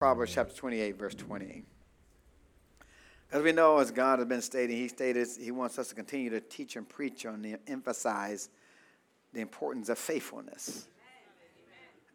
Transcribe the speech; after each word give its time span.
Proverbs 0.00 0.32
chapter 0.32 0.54
28, 0.54 0.96
verse 0.98 1.14
20. 1.14 1.62
As 3.32 3.42
we 3.42 3.52
know, 3.52 3.80
as 3.80 3.90
God 3.90 4.18
has 4.18 4.26
been 4.26 4.40
stating, 4.40 4.78
He 4.78 4.88
stated 4.88 5.28
He 5.38 5.50
wants 5.50 5.78
us 5.78 5.88
to 5.90 5.94
continue 5.94 6.30
to 6.30 6.40
teach 6.40 6.76
and 6.76 6.88
preach 6.88 7.26
on 7.26 7.42
the 7.42 7.56
emphasize 7.66 8.48
the 9.34 9.42
importance 9.42 9.90
of 9.90 9.98
faithfulness. 9.98 10.88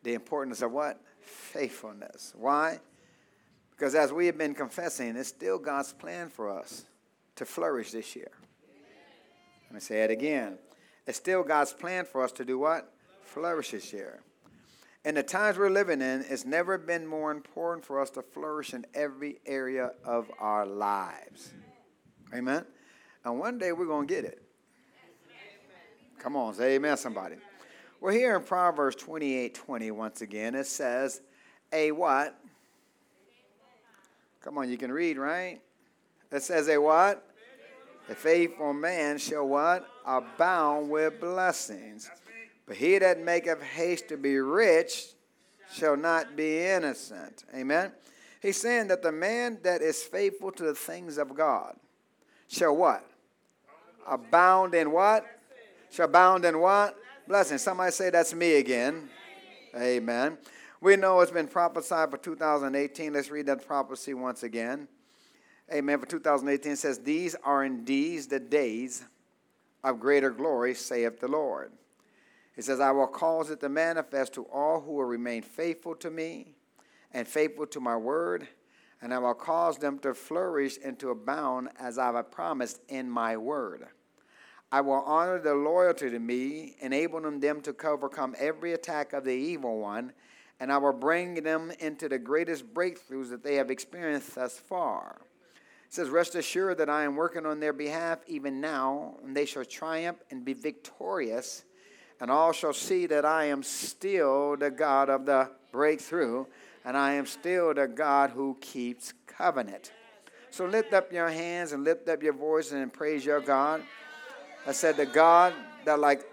The 0.01 0.15
importance 0.15 0.63
of 0.63 0.71
what? 0.71 0.99
Faithfulness. 1.19 2.33
Why? 2.35 2.79
Because 3.69 3.93
as 3.93 4.11
we 4.11 4.25
have 4.25 4.37
been 4.39 4.55
confessing, 4.55 5.15
it's 5.15 5.29
still 5.29 5.59
God's 5.59 5.93
plan 5.93 6.29
for 6.29 6.49
us 6.49 6.85
to 7.35 7.45
flourish 7.45 7.91
this 7.91 8.15
year. 8.15 8.31
Let 9.67 9.75
me 9.75 9.79
say 9.79 10.01
it 10.01 10.09
again. 10.09 10.57
It's 11.05 11.19
still 11.19 11.43
God's 11.43 11.73
plan 11.73 12.05
for 12.05 12.23
us 12.23 12.31
to 12.31 12.45
do 12.45 12.57
what? 12.57 12.91
Flourish 13.21 13.69
this 13.71 13.93
year. 13.93 14.21
In 15.05 15.13
the 15.13 15.23
times 15.23 15.59
we're 15.59 15.69
living 15.69 16.01
in, 16.01 16.25
it's 16.27 16.45
never 16.45 16.79
been 16.79 17.05
more 17.05 17.31
important 17.31 17.85
for 17.85 18.01
us 18.01 18.09
to 18.11 18.23
flourish 18.23 18.73
in 18.73 18.87
every 18.95 19.37
area 19.45 19.91
of 20.03 20.31
our 20.39 20.65
lives. 20.65 21.53
Amen? 22.33 22.65
And 23.23 23.39
one 23.39 23.59
day 23.59 23.71
we're 23.71 23.85
going 23.85 24.07
to 24.07 24.13
get 24.13 24.25
it. 24.25 24.41
Come 26.17 26.35
on, 26.35 26.55
say 26.55 26.73
amen, 26.73 26.97
somebody. 26.97 27.35
We're 28.01 28.13
here 28.13 28.35
in 28.35 28.41
Proverbs 28.41 28.95
28 28.95 29.53
20 29.53 29.91
once 29.91 30.21
again. 30.21 30.55
It 30.55 30.65
says, 30.65 31.21
A 31.71 31.91
what? 31.91 32.35
Come 34.41 34.57
on, 34.57 34.71
you 34.71 34.77
can 34.77 34.91
read, 34.91 35.19
right? 35.19 35.61
It 36.31 36.41
says, 36.41 36.67
A 36.67 36.79
what? 36.79 37.29
A 38.09 38.15
faithful 38.15 38.73
man 38.73 39.19
shall 39.19 39.47
what? 39.47 39.87
Abound 40.03 40.89
with 40.89 41.19
blessings. 41.19 42.09
But 42.65 42.77
he 42.77 42.97
that 42.97 43.19
maketh 43.19 43.61
haste 43.61 44.07
to 44.09 44.17
be 44.17 44.37
rich 44.37 45.07
shall 45.71 45.95
not 45.95 46.35
be 46.35 46.59
innocent. 46.59 47.43
Amen. 47.53 47.91
He's 48.41 48.59
saying 48.59 48.87
that 48.87 49.01
the 49.01 49.11
man 49.11 49.59
that 49.63 49.81
is 49.81 50.03
faithful 50.03 50.51
to 50.51 50.63
the 50.63 50.75
things 50.75 51.17
of 51.17 51.35
God 51.35 51.75
shall 52.47 52.75
what? 52.75 53.03
Abound 54.07 54.75
in 54.75 54.91
what? 54.91 55.25
Shall 55.91 56.05
abound 56.05 56.45
in 56.45 56.59
what? 56.59 56.95
Blessing. 57.27 57.57
Somebody 57.57 57.91
say 57.91 58.09
that's 58.09 58.33
me 58.33 58.55
again. 58.57 59.09
Amen. 59.75 60.37
We 60.79 60.95
know 60.95 61.19
it's 61.21 61.31
been 61.31 61.47
prophesied 61.47 62.11
for 62.11 62.17
2018. 62.17 63.13
Let's 63.13 63.31
read 63.31 63.47
that 63.47 63.65
prophecy 63.65 64.13
once 64.13 64.43
again. 64.43 64.87
Amen. 65.73 65.99
For 65.99 66.05
2018 66.05 66.73
it 66.73 66.75
says, 66.77 66.99
These 66.99 67.35
are 67.43 67.63
indeed 67.63 68.29
the 68.29 68.39
days 68.39 69.03
of 69.83 69.99
greater 69.99 70.29
glory, 70.29 70.75
saith 70.75 71.19
the 71.19 71.27
Lord. 71.27 71.71
It 72.55 72.63
says, 72.63 72.79
I 72.79 72.91
will 72.91 73.07
cause 73.07 73.49
it 73.49 73.59
to 73.61 73.69
manifest 73.69 74.33
to 74.33 74.43
all 74.45 74.81
who 74.81 74.93
will 74.93 75.05
remain 75.05 75.41
faithful 75.41 75.95
to 75.95 76.09
me 76.09 76.55
and 77.11 77.27
faithful 77.27 77.67
to 77.67 77.79
my 77.79 77.97
word, 77.97 78.47
and 79.01 79.13
I 79.13 79.19
will 79.19 79.33
cause 79.33 79.77
them 79.77 79.99
to 79.99 80.13
flourish 80.13 80.77
and 80.83 80.97
to 80.99 81.09
abound 81.09 81.69
as 81.77 81.97
I 81.97 82.13
have 82.13 82.31
promised 82.31 82.79
in 82.87 83.09
my 83.09 83.35
word. 83.35 83.87
I 84.71 84.81
will 84.81 85.03
honor 85.05 85.39
their 85.39 85.55
loyalty 85.55 86.09
to 86.09 86.19
me, 86.19 86.75
enabling 86.81 87.39
them 87.39 87.61
to 87.61 87.75
overcome 87.85 88.35
every 88.37 88.73
attack 88.73 89.13
of 89.13 89.23
the 89.23 89.31
evil 89.31 89.79
one, 89.79 90.13
and 90.59 90.71
I 90.71 90.77
will 90.77 90.93
bring 90.93 91.35
them 91.43 91.71
into 91.79 92.07
the 92.07 92.17
greatest 92.17 92.73
breakthroughs 92.73 93.29
that 93.29 93.43
they 93.43 93.55
have 93.55 93.69
experienced 93.69 94.35
thus 94.35 94.57
far. 94.57 95.21
It 95.85 95.93
says, 95.93 96.09
Rest 96.09 96.35
assured 96.35 96.77
that 96.79 96.89
I 96.89 97.03
am 97.03 97.15
working 97.15 97.45
on 97.45 97.59
their 97.59 97.73
behalf 97.73 98.19
even 98.27 98.59
now, 98.59 99.17
and 99.23 99.35
they 99.35 99.45
shall 99.45 99.65
triumph 99.65 100.17
and 100.31 100.43
be 100.43 100.53
victorious 100.53 101.65
and 102.19 102.31
all 102.31 102.51
shall 102.51 102.73
see 102.73 103.05
that 103.07 103.25
I 103.25 103.45
am 103.45 103.63
still 103.63 104.55
the 104.57 104.71
God 104.71 105.09
of 105.09 105.25
the 105.25 105.49
breakthrough, 105.71 106.45
and 106.83 106.95
I 106.95 107.13
am 107.13 107.25
still 107.25 107.73
the 107.73 107.87
God 107.87 108.31
who 108.31 108.57
keeps 108.61 109.13
covenant. 109.27 109.91
So 110.51 110.65
lift 110.65 110.93
up 110.93 111.11
your 111.11 111.29
hands 111.29 111.73
and 111.73 111.83
lift 111.83 112.07
up 112.07 112.23
your 112.23 112.33
voice 112.33 112.71
and 112.71 112.91
praise 112.93 113.25
your 113.25 113.41
God. 113.41 113.83
I 114.65 114.71
said 114.71 114.95
the 114.95 115.05
God 115.05 115.53
that 115.83 115.99
like 115.99 116.23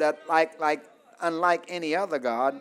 that 0.00 0.18
like 0.28 0.58
like 0.58 0.84
unlike 1.20 1.64
any 1.68 1.94
other 1.94 2.18
God, 2.18 2.60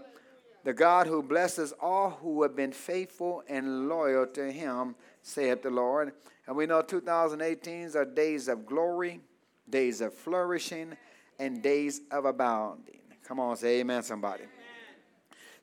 the 0.63 0.73
God 0.73 1.07
who 1.07 1.23
blesses 1.23 1.73
all 1.79 2.11
who 2.11 2.44
have 2.44 2.55
been 2.55 2.71
faithful 2.71 3.44
and 3.49 3.89
loyal 3.89 4.27
to 4.27 4.51
him, 4.51 4.95
saith 5.23 5.63
the 5.63 5.69
Lord. 5.71 6.13
And 6.45 6.55
we 6.55 6.65
know 6.65 6.81
2018s 6.81 7.95
are 7.95 8.05
days 8.05 8.47
of 8.47 8.65
glory, 8.65 9.21
days 9.69 10.01
of 10.01 10.13
flourishing, 10.13 10.95
and 11.39 11.61
days 11.61 12.01
of 12.11 12.25
abounding. 12.25 13.00
Come 13.23 13.39
on, 13.39 13.55
say 13.57 13.79
amen, 13.79 14.03
somebody. 14.03 14.44
Amen. 14.44 14.53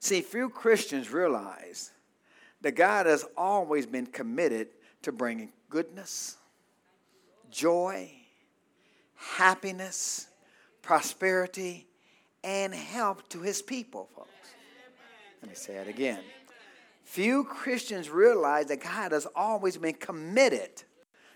See, 0.01 0.21
few 0.23 0.49
Christians 0.49 1.11
realize 1.11 1.93
that 2.63 2.73
God 2.73 3.07
has 3.07 3.25
always 3.37 3.87
been 3.87 4.07
committed 4.07 4.69
to 5.03 5.13
bringing 5.13 5.53
goodness, 5.69 6.37
joy, 7.51 8.11
happiness, 9.15 10.29
prosperity, 10.83 11.87
and 12.43 12.75
help 12.75 13.29
to 13.29 13.41
his 13.41 13.63
people, 13.63 14.09
folks. 14.15 14.31
Let 15.43 15.51
me 15.51 15.55
say 15.57 15.75
it 15.75 15.89
again. 15.89 16.21
Few 17.05 17.45
Christians 17.45 18.11
realize 18.11 18.67
that 18.67 18.83
God 18.83 19.13
has 19.13 19.27
always 19.35 19.77
been 19.77 19.95
committed 19.95 20.71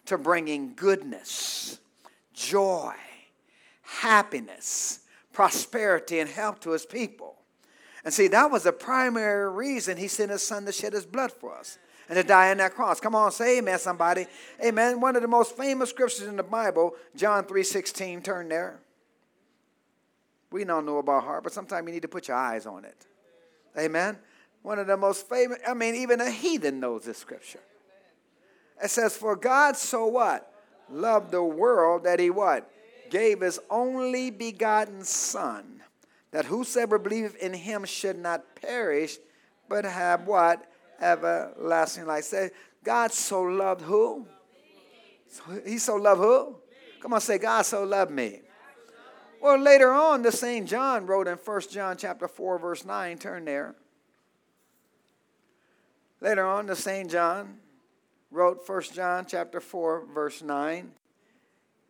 to 0.06 0.18
bringing 0.18 0.74
goodness, 0.74 1.78
joy, 2.34 2.94
happiness, 3.98 5.00
prosperity, 5.32 6.20
and 6.20 6.30
help 6.30 6.60
to 6.60 6.70
his 6.70 6.86
people. 6.86 7.36
And 8.04 8.14
see, 8.14 8.28
that 8.28 8.50
was 8.50 8.62
the 8.62 8.72
primary 8.72 9.50
reason 9.50 9.96
he 9.96 10.08
sent 10.08 10.30
his 10.30 10.46
son 10.46 10.64
to 10.66 10.72
shed 10.72 10.92
his 10.92 11.04
blood 11.04 11.32
for 11.32 11.56
us 11.56 11.78
and 12.08 12.16
to 12.16 12.22
die 12.22 12.50
on 12.50 12.56
that 12.58 12.74
cross. 12.74 13.00
Come 13.00 13.14
on, 13.14 13.30
say 13.32 13.58
amen, 13.58 13.78
somebody. 13.78 14.26
Amen. 14.64 15.00
One 15.00 15.16
of 15.16 15.22
the 15.22 15.28
most 15.28 15.56
famous 15.56 15.90
scriptures 15.90 16.26
in 16.26 16.36
the 16.36 16.42
Bible, 16.42 16.94
John 17.14 17.44
3.16, 17.44 18.24
turn 18.24 18.48
there. 18.48 18.80
We 20.50 20.64
don't 20.64 20.86
know 20.86 20.98
about 20.98 21.24
heart, 21.24 21.44
but 21.44 21.52
sometimes 21.52 21.86
you 21.86 21.92
need 21.92 22.02
to 22.02 22.08
put 22.08 22.28
your 22.28 22.36
eyes 22.36 22.66
on 22.66 22.84
it. 22.84 23.06
Amen. 23.78 24.18
One 24.62 24.78
of 24.78 24.86
the 24.86 24.96
most 24.96 25.28
famous, 25.28 25.58
I 25.66 25.74
mean, 25.74 25.94
even 25.94 26.20
a 26.20 26.30
heathen 26.30 26.80
knows 26.80 27.04
this 27.04 27.18
scripture. 27.18 27.60
It 28.82 28.90
says, 28.90 29.16
For 29.16 29.36
God 29.36 29.76
so 29.76 30.06
what? 30.06 30.52
Loved 30.90 31.30
the 31.30 31.42
world 31.42 32.04
that 32.04 32.18
he 32.18 32.30
what? 32.30 32.68
Gave 33.10 33.40
his 33.40 33.60
only 33.68 34.30
begotten 34.30 35.04
Son, 35.04 35.82
that 36.30 36.44
whosoever 36.46 36.98
believeth 36.98 37.36
in 37.36 37.52
him 37.52 37.84
should 37.84 38.18
not 38.18 38.54
perish, 38.54 39.18
but 39.68 39.84
have 39.84 40.26
what? 40.26 40.64
Everlasting 41.00 42.06
life. 42.06 42.24
Say, 42.24 42.50
God 42.84 43.12
so 43.12 43.42
loved 43.42 43.82
who? 43.82 44.26
He 45.66 45.78
so 45.78 45.96
loved 45.96 46.20
who? 46.20 46.56
Come 47.00 47.12
on, 47.14 47.20
say, 47.20 47.38
God 47.38 47.62
so 47.62 47.84
loved 47.84 48.10
me. 48.10 48.40
Well, 49.40 49.58
later 49.58 49.90
on, 49.90 50.22
the 50.22 50.32
St. 50.32 50.68
John 50.68 51.06
wrote 51.06 51.26
in 51.26 51.36
1 51.36 51.60
John 51.70 51.96
chapter 51.96 52.28
4, 52.28 52.58
verse 52.58 52.84
9, 52.84 53.18
turn 53.18 53.44
there. 53.46 53.74
Later 56.20 56.44
on, 56.46 56.66
the 56.66 56.76
St. 56.76 57.10
John 57.10 57.58
wrote 58.30 58.68
1 58.68 58.82
John 58.92 59.24
chapter 59.26 59.60
4, 59.60 60.04
verse 60.12 60.42
9. 60.42 60.92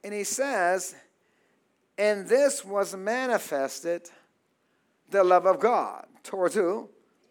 And 0.04 0.14
he 0.14 0.22
says, 0.22 0.94
and 1.98 2.26
this 2.26 2.64
was 2.64 2.96
manifested 2.96 4.08
the 5.10 5.24
love 5.24 5.46
of 5.46 5.60
God 5.60 6.06
towards 6.22 6.54
who? 6.54 6.88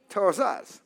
Towards 0.09 0.39
us. 0.39 0.81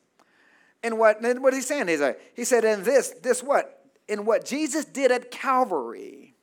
And 0.82 0.98
what, 0.98 1.20
and 1.22 1.42
what 1.42 1.54
he's 1.54 1.66
saying 1.66 1.88
is, 1.88 2.00
like, 2.00 2.20
he 2.34 2.44
said, 2.44 2.64
in 2.64 2.84
this, 2.84 3.10
this 3.22 3.42
what? 3.42 3.86
In 4.06 4.26
what 4.26 4.44
Jesus 4.44 4.84
did 4.84 5.10
at 5.10 5.30
Calvary, 5.30 6.34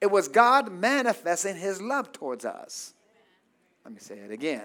it 0.00 0.10
was 0.10 0.28
God 0.28 0.72
manifesting 0.72 1.56
his 1.56 1.80
love 1.80 2.10
towards 2.10 2.44
us. 2.44 2.94
Let 3.84 3.92
me 3.92 4.00
say 4.00 4.16
it 4.16 4.30
again. 4.30 4.64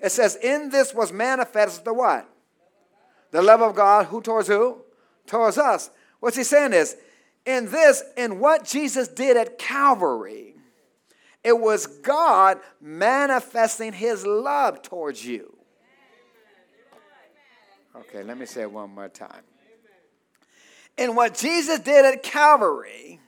It 0.00 0.10
says, 0.10 0.36
in 0.36 0.70
this 0.70 0.92
was 0.92 1.12
manifested 1.12 1.84
the 1.84 1.94
what? 1.94 2.28
The 3.30 3.42
love 3.42 3.62
of 3.62 3.74
God, 3.76 4.06
who 4.06 4.20
towards 4.20 4.48
who? 4.48 4.82
Towards 5.26 5.56
us. 5.56 5.90
What's 6.20 6.36
he 6.36 6.44
saying 6.44 6.72
is, 6.72 6.96
in 7.44 7.70
this, 7.70 8.02
in 8.16 8.40
what 8.40 8.64
Jesus 8.64 9.06
did 9.06 9.36
at 9.36 9.58
Calvary, 9.58 10.55
it 11.46 11.60
was 11.60 11.86
God 11.86 12.58
manifesting 12.80 13.92
his 13.92 14.26
love 14.26 14.82
towards 14.82 15.24
you. 15.24 15.56
Okay, 17.94 18.24
let 18.24 18.36
me 18.36 18.46
say 18.46 18.62
it 18.62 18.72
one 18.72 18.92
more 18.92 19.08
time. 19.08 19.42
And 20.98 21.14
what 21.14 21.36
Jesus 21.36 21.78
did 21.78 22.04
at 22.04 22.24
Calvary, 22.24 23.20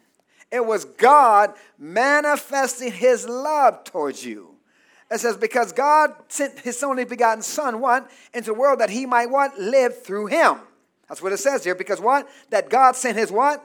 it 0.51 0.67
was 0.67 0.85
God 0.85 1.55
manifesting 1.79 2.91
his 2.91 3.29
love 3.29 3.85
towards 3.85 4.27
you. 4.27 4.57
It 5.13 5.21
says, 5.21 5.37
because 5.37 5.73
God 5.73 6.13
sent 6.27 6.59
his 6.59 6.83
only 6.83 7.05
begotten 7.05 7.43
Son, 7.43 7.81
what? 7.81 8.11
Into 8.35 8.49
the 8.49 8.59
world 8.59 8.81
that 8.81 8.91
he 8.91 9.07
might 9.07 9.31
what? 9.31 9.57
Live 9.61 10.03
through 10.03 10.27
him. 10.27 10.57
That's 11.09 11.23
what 11.23 11.33
it 11.33 11.39
says 11.39 11.63
here. 11.63 11.77
Because 11.77 12.01
what? 12.01 12.29
That 12.51 12.69
God 12.69 12.97
sent 12.97 13.17
his 13.17 13.31
what? 13.31 13.65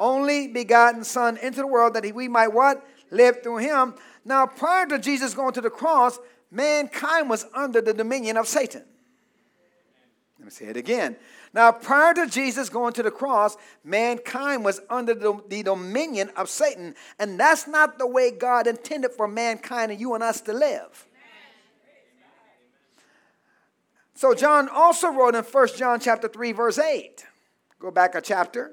Only 0.00 0.48
begotten 0.48 1.04
Son 1.04 1.36
into 1.36 1.60
the 1.60 1.66
world 1.66 1.92
that 1.92 2.04
he, 2.04 2.12
we 2.12 2.28
might 2.28 2.48
what? 2.48 2.82
Lived 3.10 3.42
through 3.42 3.58
him. 3.58 3.94
Now, 4.24 4.46
prior 4.46 4.86
to 4.86 4.98
Jesus 4.98 5.34
going 5.34 5.52
to 5.54 5.60
the 5.60 5.70
cross, 5.70 6.18
mankind 6.50 7.30
was 7.30 7.46
under 7.54 7.80
the 7.80 7.94
dominion 7.94 8.36
of 8.36 8.46
Satan. 8.46 8.84
Let 10.38 10.44
me 10.46 10.50
say 10.50 10.66
it 10.66 10.76
again. 10.76 11.16
Now, 11.52 11.72
prior 11.72 12.14
to 12.14 12.26
Jesus 12.26 12.68
going 12.68 12.92
to 12.94 13.02
the 13.02 13.10
cross, 13.10 13.56
mankind 13.84 14.64
was 14.64 14.80
under 14.88 15.14
the, 15.14 15.38
the, 15.48 15.62
dominion 15.62 16.30
of 16.36 16.48
Satan, 16.48 16.94
and 17.18 17.38
that's 17.38 17.66
not 17.66 17.98
the 17.98 18.06
way 18.06 18.30
God 18.30 18.66
intended 18.66 19.12
for 19.12 19.26
mankind 19.26 19.90
and 19.90 20.00
you 20.00 20.14
and 20.14 20.22
us 20.22 20.40
to 20.42 20.52
live. 20.52 21.06
So 24.14 24.34
John 24.34 24.68
also 24.68 25.08
wrote 25.08 25.34
in 25.34 25.42
1 25.42 25.68
John 25.76 25.98
chapter 25.98 26.28
3 26.28 26.52
verse 26.52 26.78
8. 26.78 27.24
Go 27.78 27.90
back 27.90 28.14
a 28.14 28.20
chapter. 28.20 28.70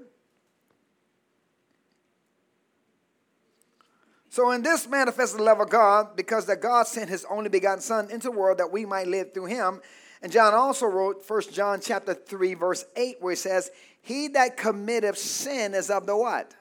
So 4.38 4.52
in 4.52 4.62
this 4.62 4.88
manifests 4.88 5.36
the 5.36 5.42
love 5.42 5.62
of 5.62 5.72
God, 5.72 6.16
because 6.16 6.46
that 6.46 6.62
God 6.62 6.86
sent 6.86 7.10
his 7.10 7.26
only 7.28 7.50
begotten 7.50 7.82
Son 7.82 8.12
into 8.12 8.28
the 8.28 8.38
world 8.38 8.60
that 8.60 8.72
we 8.72 8.86
might 8.86 9.08
live 9.08 9.34
through 9.34 9.48
him. 9.48 9.82
And 10.22 10.32
John 10.32 10.54
also 10.54 10.86
wrote 10.86 11.28
1 11.28 11.42
John 11.52 11.82
chapter 11.82 12.14
3, 12.14 12.54
verse 12.54 12.86
8, 12.96 13.18
where 13.20 13.32
he 13.32 13.36
says, 13.36 13.72
He 14.00 14.28
that 14.28 14.56
committeth 14.56 15.18
sin 15.18 15.74
is 15.74 15.90
of 15.90 16.06
the 16.06 16.16
what? 16.16 16.54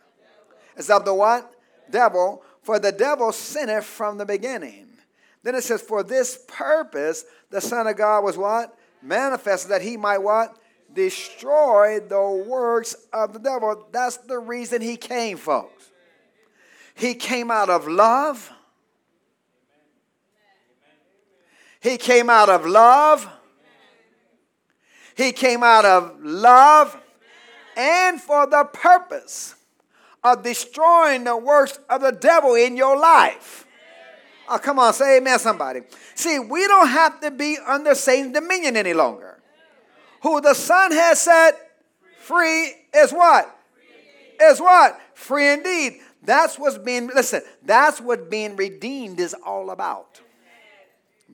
Is 0.79 0.89
of 0.89 1.05
the 1.05 1.13
what? 1.13 1.53
Devil. 1.91 2.43
For 2.63 2.79
the 2.79 2.93
devil 2.93 3.31
sinneth 3.31 3.85
from 3.85 4.17
the 4.17 4.25
beginning. 4.25 4.87
Then 5.43 5.55
it 5.55 5.63
says, 5.63 5.83
For 5.83 6.03
this 6.03 6.47
purpose 6.49 7.27
the 7.51 7.61
Son 7.61 7.87
of 7.87 7.99
God 7.99 8.25
was 8.25 8.39
what? 8.39 8.75
Manifested 9.03 9.71
that 9.71 9.83
he 9.83 9.99
might 9.99 10.23
what? 10.23 10.57
Destroy 10.95 12.01
the 12.01 12.43
works 12.49 12.97
of 13.13 13.35
the 13.35 13.39
devil. 13.39 13.87
That's 13.93 14.17
the 14.17 14.39
reason 14.39 14.81
he 14.81 14.97
came, 14.97 15.37
folks. 15.37 15.76
He 16.97 17.15
came 17.15 17.51
out 17.51 17.69
of 17.69 17.87
love. 17.87 18.51
He 21.81 21.99
came 21.99 22.31
out 22.31 22.49
of 22.49 22.67
love. 22.67 23.29
He 25.15 25.33
came 25.33 25.63
out 25.63 25.85
of 25.85 26.19
love 26.21 27.01
and 27.77 28.21
for 28.21 28.47
the 28.47 28.65
purpose 28.65 29.55
of 30.25 30.43
destroying 30.43 31.25
the 31.25 31.37
works 31.37 31.79
of 31.89 32.01
the 32.01 32.13
devil 32.13 32.55
in 32.55 32.77
your 32.77 32.99
life. 32.99 33.67
Oh, 34.49 34.59
come 34.59 34.79
on, 34.79 34.93
say 34.95 35.19
amen, 35.19 35.39
somebody. 35.39 35.81
See, 36.15 36.39
we 36.39 36.67
don't 36.67 36.89
have 36.89 37.21
to 37.21 37.31
be 37.31 37.59
under 37.67 37.95
Satan's 37.95 38.33
dominion 38.33 38.77
any 38.77 38.95
longer. 38.95 39.39
Who 40.23 40.41
the 40.41 40.55
Son 40.55 40.93
has 40.93 41.21
set 41.21 41.55
free 42.21 42.73
is 42.95 43.13
what? 43.13 43.55
Is 44.41 44.61
what? 44.61 44.99
Free 45.15 45.53
indeed. 45.53 46.01
That's 46.27 46.59
what's 46.59 46.77
being, 46.77 47.07
listen, 47.07 47.41
that's 47.65 48.01
what 48.01 48.29
being 48.29 48.57
redeemed 48.57 49.21
is 49.21 49.35
all 49.45 49.71
about. 49.71 50.21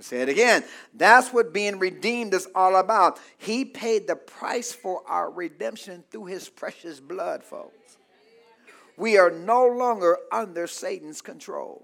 Say 0.01 0.21
it 0.21 0.29
again. 0.29 0.65
That's 0.95 1.33
what 1.33 1.53
being 1.53 1.79
redeemed 1.79 2.35
is 2.35 2.49
all 2.55 2.77
about. 2.77 3.19
He 3.39 3.65
paid 3.65 4.07
the 4.07 4.17
price 4.17 4.73
for 4.73 5.03
our 5.07 5.31
redemption 5.31 6.05
through 6.11 6.27
his 6.27 6.49
precious 6.49 7.01
blood, 7.01 7.43
folks. 7.43 7.97
We 8.97 9.17
are 9.17 9.31
no 9.31 9.67
longer 9.67 10.19
under 10.31 10.67
Satan's 10.67 11.23
control. 11.23 11.83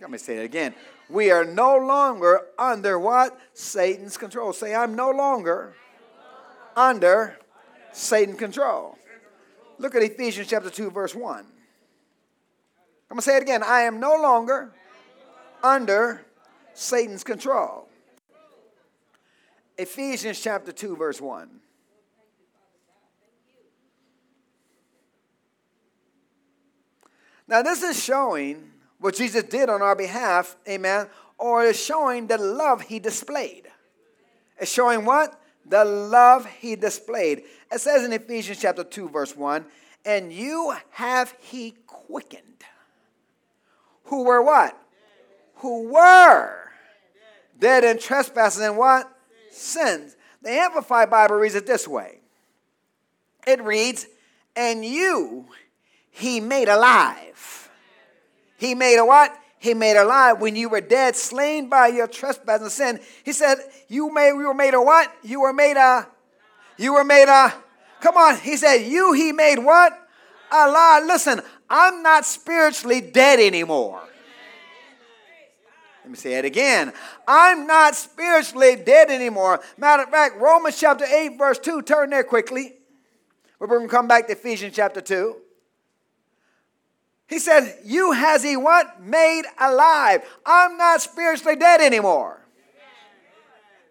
let 0.00 0.10
me 0.10 0.18
say 0.18 0.38
it 0.38 0.44
again. 0.44 0.74
We 1.08 1.30
are 1.30 1.44
no 1.44 1.76
longer 1.78 2.42
under 2.58 2.98
what? 2.98 3.38
Satan's 3.54 4.16
control. 4.16 4.52
Say, 4.52 4.74
I'm 4.74 4.94
no 4.94 5.10
longer 5.10 5.74
under 6.76 7.38
Satan's 7.92 8.38
control. 8.38 8.98
Look 9.78 9.94
at 9.94 10.02
Ephesians 10.02 10.48
chapter 10.48 10.70
2, 10.70 10.90
verse 10.90 11.14
1. 11.14 11.38
I'm 11.38 11.44
going 13.08 13.18
to 13.18 13.22
say 13.22 13.36
it 13.36 13.42
again. 13.42 13.62
I 13.62 13.82
am 13.82 14.00
no 14.00 14.16
longer 14.16 14.72
under 15.62 16.26
Satan's 16.74 17.24
control. 17.24 17.88
Ephesians 19.76 20.40
chapter 20.40 20.72
2, 20.72 20.96
verse 20.96 21.20
1. 21.20 21.48
Now, 27.46 27.62
this 27.62 27.82
is 27.82 28.02
showing 28.02 28.72
what 28.98 29.14
Jesus 29.14 29.44
did 29.44 29.70
on 29.70 29.80
our 29.80 29.96
behalf, 29.96 30.56
amen, 30.68 31.06
or 31.38 31.62
is 31.62 31.82
showing 31.82 32.26
the 32.26 32.36
love 32.36 32.82
he 32.82 32.98
displayed. 32.98 33.68
It's 34.58 34.70
showing 34.70 35.04
what? 35.04 35.40
The 35.68 35.84
love 35.84 36.46
he 36.46 36.76
displayed. 36.76 37.42
It 37.70 37.80
says 37.80 38.04
in 38.04 38.12
Ephesians 38.12 38.60
chapter 38.60 38.84
2, 38.84 39.08
verse 39.08 39.36
1, 39.36 39.64
and 40.04 40.32
you 40.32 40.74
have 40.90 41.34
he 41.40 41.74
quickened. 41.86 42.42
Who 44.04 44.24
were 44.24 44.42
what? 44.42 44.80
Who 45.56 45.88
were 45.92 46.70
dead 47.58 47.84
in 47.84 47.98
trespasses 47.98 48.62
and 48.62 48.76
what? 48.76 49.10
Sins. 49.50 50.16
The 50.42 50.50
Amplified 50.50 51.10
Bible 51.10 51.36
reads 51.36 51.54
it 51.54 51.66
this 51.66 51.86
way. 51.86 52.20
It 53.46 53.62
reads, 53.62 54.06
and 54.54 54.84
you 54.84 55.46
he 56.10 56.40
made 56.40 56.68
alive. 56.68 57.70
He 58.56 58.74
made 58.74 58.98
a 58.98 59.04
what? 59.04 59.36
He 59.58 59.74
made 59.74 59.96
alive 59.96 60.40
when 60.40 60.54
you 60.54 60.68
were 60.68 60.80
dead, 60.80 61.16
slain 61.16 61.68
by 61.68 61.88
your 61.88 62.06
trespass 62.06 62.60
and 62.60 62.70
sin. 62.70 63.00
He 63.24 63.32
said, 63.32 63.58
You 63.88 64.12
made 64.12 64.30
you 64.30 64.46
were 64.46 64.54
made 64.54 64.74
a 64.74 64.80
what? 64.80 65.12
You 65.22 65.40
were 65.40 65.52
made 65.52 65.76
a 65.76 66.06
you 66.76 66.94
were 66.94 67.04
made 67.04 67.28
a 67.28 67.52
come 68.00 68.16
on. 68.16 68.38
He 68.38 68.56
said, 68.56 68.78
You 68.78 69.12
he 69.12 69.32
made 69.32 69.58
what? 69.58 69.92
Alive. 70.50 71.04
Listen, 71.04 71.40
I'm 71.68 72.02
not 72.02 72.24
spiritually 72.24 73.00
dead 73.00 73.40
anymore. 73.40 74.00
Let 76.04 76.12
me 76.12 76.16
say 76.16 76.34
it 76.34 76.46
again. 76.46 76.94
I'm 77.26 77.66
not 77.66 77.94
spiritually 77.94 78.76
dead 78.76 79.10
anymore. 79.10 79.60
Matter 79.76 80.04
of 80.04 80.08
fact, 80.08 80.40
Romans 80.40 80.80
chapter 80.80 81.04
8, 81.04 81.36
verse 81.36 81.58
2, 81.58 81.82
turn 81.82 82.08
there 82.08 82.24
quickly. 82.24 82.76
We're 83.58 83.66
going 83.66 83.82
to 83.82 83.88
come 83.88 84.08
back 84.08 84.26
to 84.28 84.32
Ephesians 84.32 84.74
chapter 84.74 85.02
2. 85.02 85.36
He 87.28 87.38
said, 87.38 87.78
You 87.84 88.12
has 88.12 88.42
he 88.42 88.56
what? 88.56 89.00
Made 89.02 89.44
alive. 89.58 90.22
I'm 90.44 90.76
not 90.76 91.02
spiritually 91.02 91.56
dead 91.56 91.80
anymore. 91.80 92.40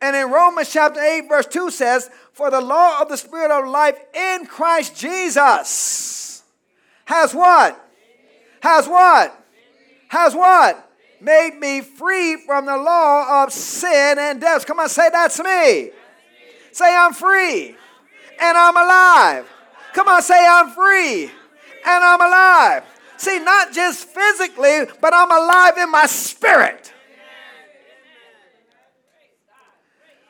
And 0.02 0.16
in 0.16 0.30
Romans 0.32 0.72
chapter 0.72 1.00
8, 1.00 1.28
verse 1.28 1.48
2 1.48 1.72
says, 1.72 2.10
For 2.34 2.52
the 2.52 2.62
law 2.62 3.02
of 3.02 3.10
the 3.10 3.18
Spirit 3.18 3.52
of 3.52 3.68
life 3.68 3.98
in 4.14 4.46
Christ 4.46 4.96
Jesus 4.96 6.44
has 7.06 7.34
what? 7.34 7.80
Has 8.62 8.88
what? 8.88 9.46
Has 10.10 10.36
what? 10.36 10.84
Made 11.22 11.58
me 11.60 11.82
free 11.82 12.38
from 12.46 12.66
the 12.66 12.78
law 12.78 13.44
of 13.44 13.52
sin 13.52 14.18
and 14.20 14.42
death. 14.42 14.66
Come 14.66 14.80
on, 14.80 14.90
say 14.90 15.10
that's 15.12 15.40
me. 15.40 15.92
Say 16.72 16.96
I'm 16.96 17.14
free 17.14 17.76
and 18.40 18.58
I'm 18.58 18.78
alive. 18.78 19.50
Come 19.94 20.08
on, 20.08 20.22
say 20.22 20.46
I'm 20.48 20.70
free 20.70 21.24
and 21.24 22.04
I'm 22.04 22.22
alive. 22.22 22.84
See, 23.18 23.40
not 23.40 23.74
just 23.74 24.08
physically, 24.08 24.82
but 25.02 25.14
I'm 25.14 25.32
alive 25.32 25.78
in 25.78 25.92
my 25.92 26.06
spirit. 26.06 26.94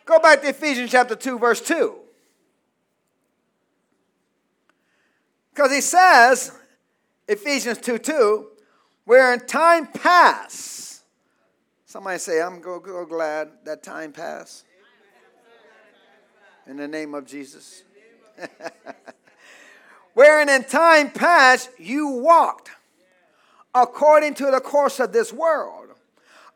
Go 0.06 0.20
back 0.20 0.42
to 0.42 0.50
Ephesians 0.50 0.90
chapter 0.90 1.16
2, 1.16 1.38
verse 1.38 1.60
2. 1.60 1.94
Because 5.54 5.74
he 5.74 5.82
says, 5.82 6.54
Ephesians 7.28 7.80
2 7.80 7.98
2, 7.98 8.48
where 9.04 9.34
in 9.34 9.42
time 9.42 9.88
past, 9.88 11.04
somebody 11.86 12.20
say, 12.20 12.42
I'm 12.42 12.62
go, 12.62 12.80
go 12.80 13.06
glad 13.06 13.50
that 13.66 13.84
time 13.84 14.14
passed. 14.14 14.64
In 16.68 16.78
the 16.78 16.88
name 16.88 17.14
of 17.14 17.26
Jesus. 17.26 17.84
Wherein 20.14 20.50
in 20.50 20.64
time 20.64 21.12
past 21.12 21.70
you 21.78 22.08
walked 22.08 22.72
according 23.82 24.34
to 24.36 24.50
the 24.52 24.60
course 24.60 25.00
of 25.00 25.14
this 25.14 25.32
world, 25.32 25.90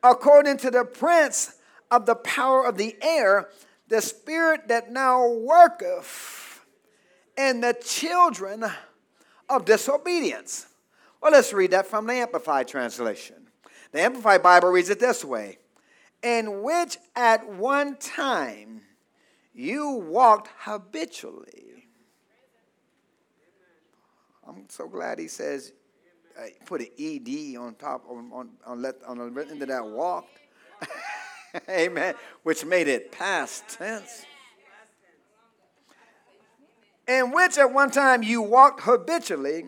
according 0.03 0.57
to 0.57 0.71
the 0.71 0.83
prince 0.83 1.55
of 1.91 2.05
the 2.05 2.15
power 2.15 2.65
of 2.65 2.77
the 2.77 2.95
air, 3.01 3.49
the 3.87 4.01
spirit 4.01 4.67
that 4.67 4.91
now 4.91 5.27
worketh 5.27 6.65
in 7.37 7.61
the 7.61 7.75
children 7.83 8.65
of 9.49 9.65
disobedience. 9.65 10.67
Well, 11.21 11.33
let's 11.33 11.53
read 11.53 11.71
that 11.71 11.85
from 11.85 12.07
the 12.07 12.13
Amplified 12.13 12.67
Translation. 12.67 13.35
The 13.91 14.01
Amplified 14.01 14.41
Bible 14.41 14.69
reads 14.69 14.89
it 14.89 14.99
this 14.99 15.23
way 15.23 15.59
In 16.23 16.63
which 16.63 16.97
at 17.15 17.47
one 17.47 17.97
time 17.97 18.81
you 19.53 19.91
walked 19.91 20.49
habitually. 20.59 21.87
I'm 24.47 24.65
so 24.69 24.87
glad 24.87 25.19
he 25.19 25.27
says 25.27 25.73
uh, 26.41 26.45
put 26.65 26.81
an 26.81 26.87
ed 26.99 27.57
on 27.57 27.75
top 27.75 28.03
on 28.09 28.29
on 28.31 28.49
on, 28.65 28.81
let, 28.81 28.95
on 29.05 29.17
the 29.17 29.41
end 29.49 29.61
of 29.61 29.67
that 29.67 29.85
walked. 29.85 30.39
Amen. 31.69 32.15
Which 32.43 32.65
made 32.65 32.87
it 32.87 33.11
past 33.11 33.67
tense. 33.69 34.25
In 37.07 37.31
which 37.31 37.57
at 37.57 37.73
one 37.73 37.91
time 37.91 38.23
you 38.23 38.41
walked 38.41 38.81
habitually, 38.81 39.65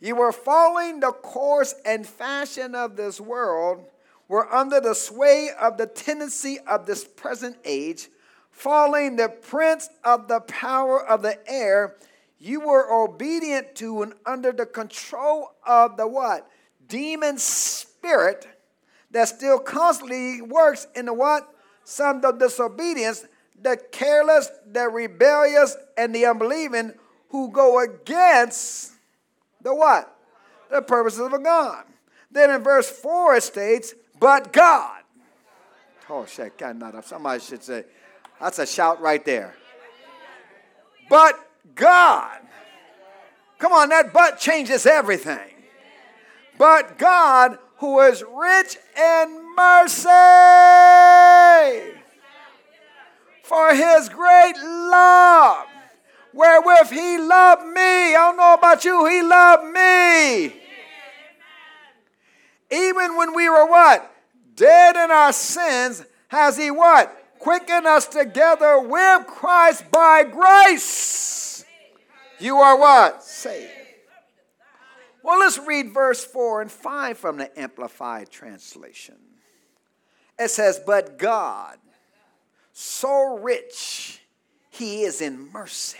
you 0.00 0.14
were 0.14 0.32
following 0.32 1.00
the 1.00 1.10
course 1.10 1.74
and 1.84 2.06
fashion 2.06 2.74
of 2.74 2.96
this 2.96 3.20
world, 3.20 3.84
were 4.28 4.52
under 4.52 4.80
the 4.80 4.94
sway 4.94 5.50
of 5.60 5.76
the 5.76 5.86
tendency 5.86 6.58
of 6.68 6.86
this 6.86 7.04
present 7.04 7.56
age, 7.64 8.08
following 8.50 9.16
the 9.16 9.28
prince 9.28 9.88
of 10.04 10.28
the 10.28 10.40
power 10.40 11.04
of 11.04 11.22
the 11.22 11.38
air, 11.50 11.96
you 12.38 12.60
were 12.60 12.92
obedient 12.92 13.74
to 13.76 14.02
and 14.02 14.14
under 14.24 14.52
the 14.52 14.66
control 14.66 15.52
of 15.66 15.96
the 15.96 16.06
what? 16.06 16.48
Demon 16.86 17.38
spirit 17.38 18.46
that 19.10 19.28
still 19.28 19.58
constantly 19.58 20.40
works 20.40 20.86
in 20.94 21.06
the 21.06 21.14
what? 21.14 21.52
Some 21.84 22.16
of 22.16 22.22
the 22.22 22.32
disobedience, 22.32 23.24
the 23.60 23.78
careless, 23.90 24.50
the 24.70 24.88
rebellious, 24.88 25.76
and 25.96 26.14
the 26.14 26.26
unbelieving 26.26 26.92
who 27.30 27.50
go 27.50 27.80
against 27.80 28.92
the 29.62 29.74
what? 29.74 30.14
The 30.70 30.82
purposes 30.82 31.20
of 31.20 31.42
God. 31.42 31.84
Then 32.30 32.50
in 32.50 32.62
verse 32.62 32.88
4 32.88 33.36
it 33.36 33.42
states, 33.42 33.94
but 34.20 34.52
God. 34.52 35.02
Oh, 36.10 36.24
shit, 36.24 36.56
God, 36.56 36.76
not 36.76 36.94
up. 36.94 37.04
somebody 37.04 37.40
should 37.40 37.62
say, 37.62 37.84
that's 38.40 38.58
a 38.58 38.66
shout 38.66 39.00
right 39.00 39.24
there. 39.24 39.56
But 41.10 41.47
God. 41.74 42.40
Come 43.58 43.72
on, 43.72 43.88
that 43.88 44.12
but 44.12 44.38
changes 44.38 44.86
everything. 44.86 45.54
But 46.58 46.98
God, 46.98 47.58
who 47.78 48.00
is 48.00 48.22
rich 48.22 48.76
in 48.96 49.54
mercy, 49.56 50.08
for 53.42 53.74
his 53.74 54.08
great 54.08 54.54
love, 54.56 55.66
wherewith 56.34 56.90
he 56.90 57.18
loved 57.18 57.64
me. 57.66 58.14
I 58.14 58.16
don't 58.16 58.36
know 58.36 58.54
about 58.54 58.84
you, 58.84 59.06
he 59.06 59.22
loved 59.22 59.64
me. 59.72 60.54
Even 62.70 63.16
when 63.16 63.34
we 63.34 63.48
were 63.48 63.66
what? 63.66 64.14
Dead 64.54 64.96
in 64.96 65.10
our 65.10 65.32
sins, 65.32 66.04
has 66.28 66.56
he 66.56 66.70
what? 66.70 67.14
Quickened 67.38 67.86
us 67.86 68.06
together 68.06 68.80
with 68.80 69.26
Christ 69.26 69.90
by 69.90 70.24
grace. 70.24 71.47
You 72.40 72.56
are 72.58 72.78
what? 72.78 73.22
Saved. 73.22 73.70
Well, 75.22 75.40
let's 75.40 75.58
read 75.58 75.92
verse 75.92 76.24
4 76.24 76.62
and 76.62 76.70
5 76.72 77.18
from 77.18 77.38
the 77.38 77.60
Amplified 77.60 78.30
Translation. 78.30 79.16
It 80.38 80.50
says, 80.50 80.80
But 80.84 81.18
God, 81.18 81.78
so 82.72 83.38
rich, 83.38 84.20
he 84.70 85.02
is 85.02 85.20
in 85.20 85.52
mercy. 85.52 85.98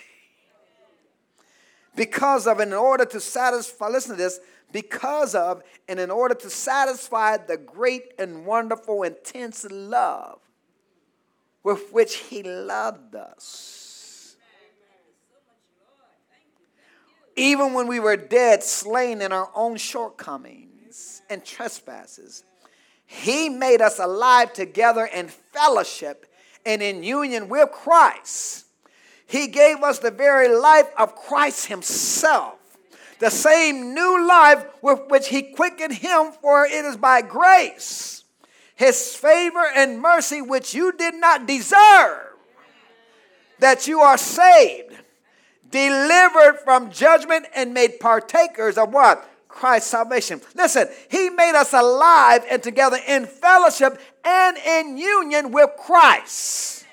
Because 1.96 2.46
of, 2.46 2.60
in 2.60 2.72
order 2.72 3.04
to 3.04 3.18
satisfy, 3.18 3.88
listen 3.88 4.12
to 4.12 4.16
this, 4.16 4.38
because 4.70 5.34
of 5.34 5.62
and 5.88 5.98
in 5.98 6.10
order 6.10 6.34
to 6.34 6.50
satisfy 6.50 7.36
the 7.36 7.56
great 7.56 8.12
and 8.18 8.46
wonderful, 8.46 9.02
intense 9.02 9.66
love 9.70 10.38
with 11.62 11.92
which 11.92 12.16
He 12.16 12.42
loved 12.42 13.14
us. 13.14 13.77
Even 17.38 17.72
when 17.72 17.86
we 17.86 18.00
were 18.00 18.16
dead, 18.16 18.62
slain 18.62 19.22
in 19.22 19.32
our 19.32 19.50
own 19.54 19.76
shortcomings 19.76 21.22
and 21.30 21.44
trespasses, 21.44 22.44
He 23.06 23.48
made 23.48 23.80
us 23.80 23.98
alive 23.98 24.52
together 24.52 25.06
in 25.06 25.28
fellowship 25.28 26.26
and 26.66 26.82
in 26.82 27.02
union 27.02 27.48
with 27.48 27.70
Christ. 27.70 28.66
He 29.26 29.46
gave 29.46 29.82
us 29.82 29.98
the 29.98 30.10
very 30.10 30.48
life 30.48 30.90
of 30.98 31.14
Christ 31.14 31.66
Himself 31.66 32.58
the 33.18 33.30
same 33.30 33.94
new 33.94 34.26
life 34.26 34.64
with 34.82 35.00
which 35.08 35.28
he 35.28 35.42
quickened 35.42 35.94
him, 35.94 36.32
for 36.40 36.64
it 36.66 36.84
is 36.84 36.96
by 36.96 37.22
grace, 37.22 38.24
his 38.74 39.14
favor 39.14 39.64
and 39.74 40.00
mercy, 40.00 40.40
which 40.40 40.74
you 40.74 40.92
did 40.92 41.14
not 41.14 41.46
deserve, 41.46 42.34
that 43.58 43.86
you 43.86 44.00
are 44.00 44.18
saved, 44.18 44.96
delivered 45.70 46.58
from 46.64 46.90
judgment, 46.90 47.46
and 47.54 47.74
made 47.74 48.00
partakers 48.00 48.78
of 48.78 48.92
what? 48.92 49.28
Christ's 49.48 49.90
salvation. 49.90 50.40
Listen, 50.54 50.88
he 51.10 51.30
made 51.30 51.54
us 51.54 51.72
alive 51.72 52.44
and 52.50 52.62
together 52.62 52.98
in 53.06 53.26
fellowship 53.26 54.00
and 54.24 54.56
in 54.56 54.98
union 54.98 55.50
with 55.50 55.70
Christ. 55.78 56.86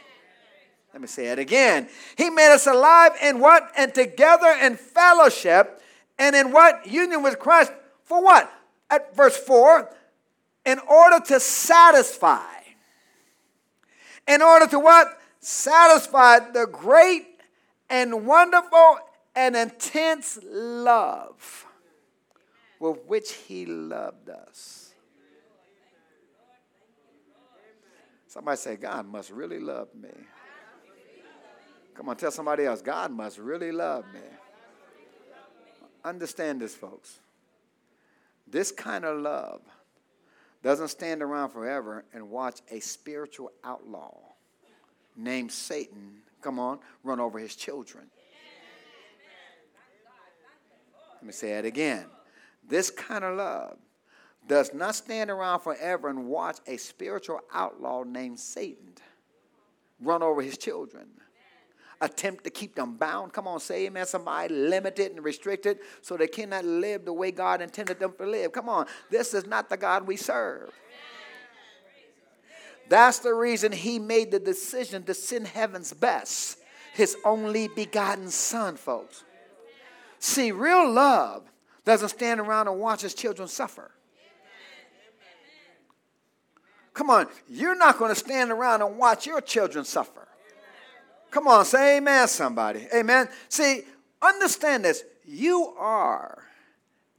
Let 0.94 1.02
me 1.02 1.08
say 1.08 1.28
it 1.28 1.40
again. 1.40 1.90
He 2.18 2.30
made 2.30 2.54
us 2.54 2.68
alive 2.68 3.12
in 3.22 3.40
what? 3.40 3.70
And 3.78 3.94
together 3.94 4.48
in 4.62 4.78
fellowship 4.78 5.82
and 6.18 6.36
in 6.36 6.52
what? 6.52 6.88
Union 6.88 7.22
with 7.22 7.38
Christ. 7.38 7.74
For 8.06 8.24
what? 8.24 8.52
At 8.90 9.16
verse 9.16 9.36
4, 9.36 9.90
in 10.66 10.80
order 10.80 11.20
to 11.26 11.40
satisfy. 11.40 12.46
In 14.28 14.42
order 14.42 14.68
to 14.68 14.80
what? 14.80 15.20
Satisfy 15.40 16.52
the 16.52 16.68
great 16.72 17.35
and 17.90 18.26
wonderful 18.26 19.00
and 19.36 19.56
intense 19.56 20.40
love 20.44 21.66
with 22.80 22.98
which 23.06 23.32
He 23.34 23.66
loved 23.66 24.30
us. 24.30 24.94
Somebody 28.28 28.58
say, 28.58 28.76
God 28.76 29.08
must 29.08 29.32
really 29.32 29.60
love 29.60 29.88
me. 29.96 30.10
Come 31.94 32.10
on, 32.10 32.18
tell 32.18 32.32
somebody 32.32 32.66
else, 32.66 32.82
God 32.82 33.12
must 33.12 33.38
really 33.38 33.72
love 33.72 34.04
me. 34.14 34.20
Understand 36.04 36.60
this, 36.62 36.76
folks. 36.76 37.20
This 38.46 38.72
kind 38.72 39.06
of 39.06 39.20
love 39.22 39.62
doesn't 40.62 40.90
stand 40.90 41.24
around 41.24 41.52
forever 41.52 42.04
and 42.14 42.30
watch 42.30 42.60
a 42.70 42.80
spiritual 42.80 43.52
outlaw 43.64 44.18
named 45.16 45.52
Satan, 45.52 46.18
come 46.46 46.60
on, 46.60 46.78
run 47.04 47.20
over 47.20 47.40
his 47.40 47.56
children. 47.56 48.06
Let 51.16 51.26
me 51.26 51.34
say 51.34 51.54
it 51.54 51.66
again. 51.66 52.06
This 52.68 52.92
kind 52.92 53.24
of 53.24 53.36
love 53.36 53.78
does 54.48 54.72
not 54.72 54.94
stand 54.94 55.32
around 55.32 55.62
forever 55.62 56.08
and 56.08 56.28
watch 56.28 56.60
a 56.68 56.78
spiritual 56.78 57.42
outlaw 57.52 58.04
named 58.04 58.40
Satan 58.40 58.94
run 60.00 60.22
over 60.22 60.42
his 60.44 60.58
children 60.58 61.08
attempt 62.02 62.44
to 62.44 62.50
keep 62.50 62.76
them 62.76 62.96
bound. 62.96 63.34
Come 63.34 63.48
on, 63.48 63.60
say 63.60 63.88
amen. 63.88 64.06
Somebody 64.06 64.54
limited 64.54 65.14
and 65.14 65.24
restricted 65.24 65.80
so 66.02 66.18
they 66.18 66.28
cannot 66.28 66.66
live 66.66 67.06
the 67.06 67.14
way 67.14 67.32
God 67.32 67.62
intended 67.62 68.00
them 68.00 68.14
to 68.20 68.26
live. 68.26 68.52
Come 68.52 68.70
on, 68.70 68.86
this 69.10 69.34
is 69.34 69.48
not 69.48 69.70
the 69.70 69.78
God 69.78 70.06
we 70.06 70.18
serve. 70.18 70.72
That's 72.90 73.20
the 73.20 73.34
reason 73.34 73.72
he 73.72 74.00
made 74.00 74.32
the 74.32 74.40
decision 74.40 75.04
to 75.04 75.14
send 75.14 75.48
heaven's 75.48 75.94
best, 75.94 76.58
his 76.94 77.18
only 77.26 77.68
begotten 77.68 78.30
son, 78.30 78.76
folks. 78.76 79.24
See, 80.20 80.52
real 80.52 80.92
love 80.92 81.44
doesn't 81.84 82.10
stand 82.10 82.40
around 82.40 82.68
and 82.68 82.80
watch 82.80 83.02
his 83.02 83.14
children 83.14 83.48
suffer. 83.48 83.92
Come 86.94 87.10
on, 87.10 87.28
you're 87.50 87.78
not 87.78 87.98
going 88.00 88.14
to 88.14 88.20
stand 88.20 88.52
around 88.52 88.82
and 88.82 88.98
watch 88.98 89.26
your 89.26 89.42
children 89.42 89.84
suffer. 89.84 90.28
Come 91.30 91.48
on, 91.48 91.66
say 91.66 91.98
amen, 91.98 92.30
somebody. 92.30 92.88
Amen. 92.96 93.28
See, 93.50 93.82
understand 94.22 94.86
this. 94.86 95.04
You 95.26 95.74
are 95.78 96.44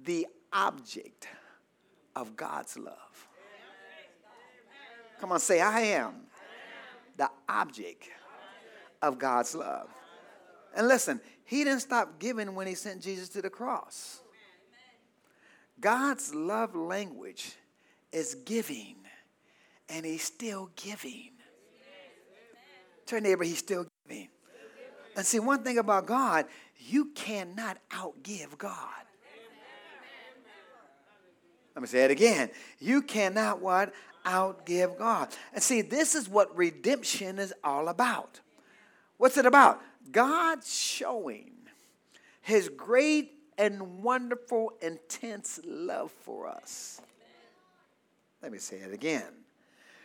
the 0.00 0.26
object 0.52 1.28
of 2.14 2.34
God's 2.34 2.78
love. 2.78 3.05
Come 5.20 5.32
on, 5.32 5.40
say, 5.40 5.60
I 5.60 5.80
am 5.80 6.14
the 7.16 7.30
object 7.48 8.08
of 9.02 9.18
God's 9.18 9.54
love. 9.54 9.88
And 10.74 10.88
listen, 10.88 11.20
He 11.44 11.64
didn't 11.64 11.80
stop 11.80 12.18
giving 12.18 12.54
when 12.54 12.66
He 12.66 12.74
sent 12.74 13.02
Jesus 13.02 13.28
to 13.30 13.42
the 13.42 13.50
cross. 13.50 14.20
God's 15.80 16.34
love 16.34 16.74
language 16.74 17.54
is 18.12 18.34
giving, 18.34 18.96
and 19.88 20.04
He's 20.04 20.24
still 20.24 20.70
giving. 20.76 21.30
Turn 23.06 23.22
neighbor, 23.22 23.44
He's 23.44 23.58
still 23.58 23.86
giving. 24.06 24.28
and 25.16 25.24
see, 25.24 25.38
one 25.38 25.62
thing 25.62 25.78
about 25.78 26.06
God, 26.06 26.46
you 26.78 27.06
cannot 27.14 27.78
outgive 27.90 28.58
God. 28.58 29.06
Let 31.74 31.82
me 31.82 31.88
say 31.88 32.04
it 32.04 32.10
again. 32.10 32.50
You 32.78 33.02
cannot 33.02 33.60
what? 33.60 33.92
Outgive 34.26 34.98
God. 34.98 35.28
And 35.54 35.62
see, 35.62 35.80
this 35.80 36.14
is 36.14 36.28
what 36.28 36.54
redemption 36.56 37.38
is 37.38 37.54
all 37.64 37.88
about. 37.88 38.40
What's 39.16 39.38
it 39.38 39.46
about? 39.46 39.80
God 40.10 40.64
showing 40.64 41.52
his 42.42 42.68
great 42.68 43.32
and 43.56 44.02
wonderful, 44.02 44.72
intense 44.82 45.60
love 45.64 46.10
for 46.10 46.46
us. 46.46 47.00
Let 48.42 48.52
me 48.52 48.58
say 48.58 48.76
it 48.76 48.92
again. 48.92 49.32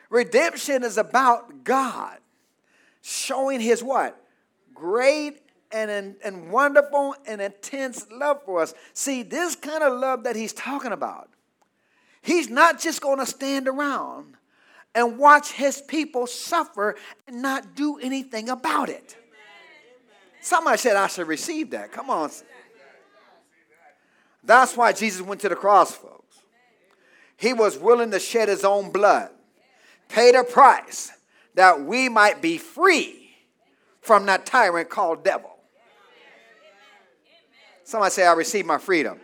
Redemption 0.09 0.83
is 0.83 0.97
about 0.97 1.63
God 1.63 2.19
showing 3.01 3.59
his 3.59 3.83
what? 3.83 4.21
great 4.81 5.41
and, 5.71 6.15
and 6.23 6.51
wonderful 6.51 7.15
and 7.27 7.39
intense 7.39 8.07
love 8.11 8.43
for 8.43 8.61
us. 8.61 8.73
See, 8.93 9.21
this 9.21 9.55
kind 9.55 9.83
of 9.83 9.93
love 9.99 10.23
that 10.23 10.35
he's 10.35 10.53
talking 10.53 10.91
about, 10.91 11.29
He's 12.21 12.49
not 12.49 12.79
just 12.79 13.01
going 13.01 13.19
to 13.19 13.25
stand 13.25 13.67
around 13.67 14.35
and 14.93 15.17
watch 15.17 15.51
his 15.51 15.81
people 15.81 16.27
suffer 16.27 16.95
and 17.27 17.41
not 17.41 17.75
do 17.75 17.97
anything 17.99 18.49
about 18.49 18.89
it. 18.89 19.17
Somebody 20.41 20.77
said 20.77 20.95
I 20.95 21.07
should 21.07 21.27
receive 21.27 21.71
that. 21.71 21.91
Come 21.91 22.09
on. 22.09 22.31
That's 24.43 24.75
why 24.75 24.91
Jesus 24.91 25.21
went 25.21 25.41
to 25.41 25.49
the 25.49 25.55
cross, 25.55 25.95
folks. 25.95 26.39
He 27.37 27.53
was 27.53 27.77
willing 27.77 28.11
to 28.11 28.19
shed 28.19 28.49
his 28.49 28.63
own 28.63 28.91
blood, 28.91 29.29
paid 30.09 30.35
a 30.35 30.43
price 30.43 31.11
that 31.55 31.81
we 31.81 32.09
might 32.09 32.41
be 32.41 32.57
free 32.57 33.35
from 34.01 34.25
that 34.25 34.45
tyrant 34.45 34.89
called 34.89 35.23
devil. 35.23 35.49
Somebody 37.83 38.11
say, 38.11 38.25
I 38.25 38.33
received 38.33 38.67
my 38.67 38.77
freedom. 38.77 39.19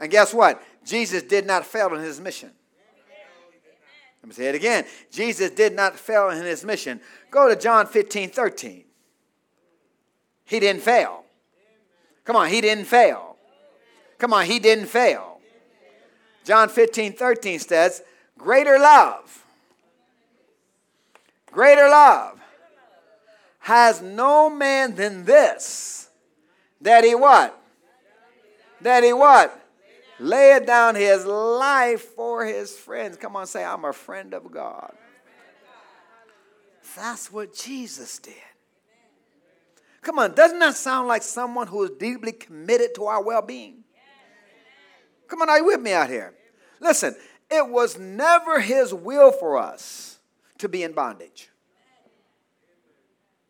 And 0.00 0.10
guess 0.10 0.32
what? 0.32 0.62
Jesus 0.84 1.22
did 1.22 1.46
not 1.46 1.64
fail 1.64 1.94
in 1.94 2.00
his 2.00 2.20
mission. 2.20 2.50
Let 4.22 4.28
me 4.28 4.34
say 4.34 4.48
it 4.48 4.54
again. 4.54 4.84
Jesus 5.10 5.50
did 5.50 5.74
not 5.74 5.98
fail 5.98 6.30
in 6.30 6.42
his 6.42 6.64
mission. 6.64 7.00
Go 7.30 7.48
to 7.48 7.56
John 7.56 7.86
15, 7.86 8.30
13. 8.30 8.84
He 10.46 10.60
didn't 10.60 10.82
fail. 10.82 11.24
Come 12.24 12.36
on, 12.36 12.48
he 12.48 12.60
didn't 12.60 12.86
fail. 12.86 13.36
Come 14.18 14.32
on, 14.32 14.46
he 14.46 14.58
didn't 14.58 14.86
fail. 14.86 15.40
John 16.44 16.68
15, 16.68 17.14
13 17.14 17.58
says, 17.58 18.02
Greater 18.38 18.78
love, 18.78 19.44
greater 21.52 21.88
love 21.88 22.40
has 23.60 24.02
no 24.02 24.50
man 24.50 24.94
than 24.94 25.24
this, 25.24 26.08
that 26.80 27.04
he 27.04 27.14
what? 27.14 27.58
That 28.80 29.04
he 29.04 29.12
what? 29.12 29.63
Laid 30.24 30.64
down 30.64 30.94
his 30.94 31.26
life 31.26 32.00
for 32.00 32.46
his 32.46 32.74
friends. 32.74 33.18
Come 33.18 33.36
on, 33.36 33.46
say, 33.46 33.62
I'm 33.62 33.84
a 33.84 33.92
friend 33.92 34.32
of 34.32 34.50
God. 34.50 34.94
That's 36.96 37.30
what 37.30 37.54
Jesus 37.54 38.18
did. 38.20 38.32
Come 40.00 40.18
on, 40.18 40.34
doesn't 40.34 40.60
that 40.60 40.76
sound 40.76 41.08
like 41.08 41.22
someone 41.22 41.66
who 41.66 41.82
is 41.82 41.90
deeply 41.98 42.32
committed 42.32 42.94
to 42.94 43.04
our 43.04 43.22
well 43.22 43.42
being? 43.42 43.84
Come 45.28 45.42
on, 45.42 45.50
are 45.50 45.58
you 45.58 45.66
with 45.66 45.82
me 45.82 45.92
out 45.92 46.08
here? 46.08 46.32
Listen, 46.80 47.14
it 47.50 47.68
was 47.68 47.98
never 47.98 48.60
his 48.60 48.94
will 48.94 49.30
for 49.30 49.58
us 49.58 50.20
to 50.56 50.70
be 50.70 50.84
in 50.84 50.92
bondage. 50.92 51.50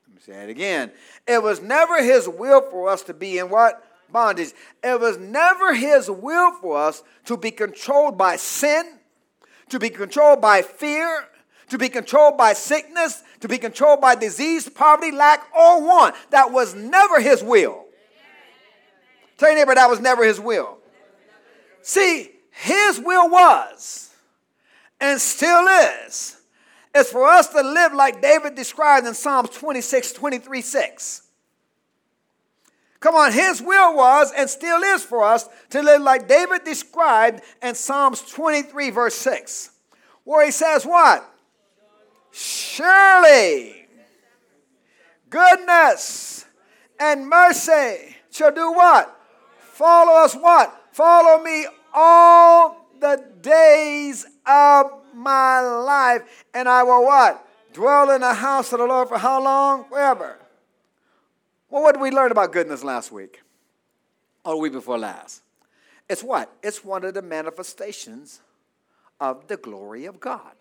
Let 0.09 0.14
me 0.16 0.21
say 0.21 0.43
it 0.43 0.50
again. 0.50 0.90
It 1.28 1.40
was 1.40 1.62
never 1.62 2.02
his 2.02 2.28
will 2.28 2.62
for 2.69 2.88
us 2.88 3.04
to 3.04 3.14
be 3.14 3.38
in 3.38 3.49
what? 3.49 3.81
Bondage. 4.11 4.52
It 4.82 5.00
was 5.00 5.18
never 5.18 5.75
his 5.75 6.11
will 6.11 6.52
for 6.52 6.76
us 6.76 7.02
to 7.26 7.37
be 7.37 7.50
controlled 7.50 8.16
by 8.16 8.37
sin, 8.37 8.99
to 9.68 9.78
be 9.78 9.90
controlled 9.90 10.40
by 10.40 10.62
fear, 10.62 11.28
to 11.68 11.78
be 11.78 11.88
controlled 11.88 12.37
by 12.37 12.52
sickness, 12.52 13.23
to 13.40 13.49
be 13.49 13.58
controlled 13.58 14.00
by 14.00 14.14
disease, 14.14 14.68
poverty, 14.68 15.11
lack, 15.11 15.46
or 15.56 15.82
want. 15.82 16.14
That 16.30 16.52
was 16.52 16.75
never 16.75 17.20
his 17.20 17.42
will. 17.42 17.84
Tell 19.37 19.49
your 19.49 19.58
neighbor 19.58 19.75
that 19.75 19.90
was 19.90 20.00
never 20.00 20.25
his 20.25 20.38
will. 20.38 20.78
See, 21.82 22.30
his 22.50 23.00
will 23.00 23.28
was 23.28 24.14
and 25.00 25.20
still 25.20 25.66
is 25.66 26.40
is 26.94 27.11
for 27.11 27.26
us 27.26 27.49
to 27.49 27.61
live 27.61 27.92
like 27.92 28.23
David 28.23 28.54
described 28.54 29.06
in 29.06 29.14
Psalms 29.14 29.50
26, 29.50 30.12
23, 30.12 30.61
6. 30.61 31.23
Come 33.04 33.16
on, 33.16 33.32
his 33.32 33.61
will 33.61 33.94
was 33.94 34.32
and 34.32 34.49
still 34.49 34.82
is 34.82 35.04
for 35.04 35.23
us 35.23 35.46
to 35.68 35.82
live 35.82 36.00
like 36.00 36.26
David 36.26 36.64
described 36.64 37.42
in 37.62 37.75
Psalms 37.75 38.23
23, 38.23 38.88
verse 38.88 39.14
6, 39.16 39.73
where 40.25 40.42
he 40.46 40.50
says, 40.50 40.87
What? 40.87 41.23
Surely 42.30 43.87
goodness 45.28 46.46
and 46.99 47.28
mercy 47.28 48.16
shall 48.30 48.52
do 48.52 48.73
what? 48.73 49.14
Follow 49.61 50.24
us 50.24 50.35
what? 50.35 50.74
Follow 50.92 51.44
me 51.44 51.66
all 51.92 52.88
the 53.00 53.22
days 53.42 54.24
of 54.46 54.87
my 55.12 55.61
life, 55.61 56.46
and 56.55 56.66
I 56.66 56.83
will 56.83 57.05
what? 57.05 57.46
Dwell 57.74 58.12
in 58.12 58.22
the 58.22 58.33
house 58.33 58.72
of 58.72 58.79
the 58.79 58.87
Lord 58.87 59.09
for 59.09 59.18
how 59.18 59.44
long? 59.44 59.85
Forever. 59.90 60.38
Well, 61.74 61.82
what 61.82 61.96
did 61.96 62.02
we 62.02 62.12
learn 62.12 62.30
about 62.30 62.52
goodness 62.52 62.84
last 62.84 63.10
week? 63.10 63.42
Or 64.44 64.60
week 64.60 64.74
before 64.74 64.96
last? 64.96 65.42
It's 66.08 66.22
what? 66.22 66.52
It's 66.62 66.84
one 66.84 67.04
of 67.04 67.14
the 67.14 67.22
manifestations 67.22 68.40
of 69.18 69.48
the 69.48 69.56
glory 69.56 70.04
of 70.04 70.20
God. 70.20 70.52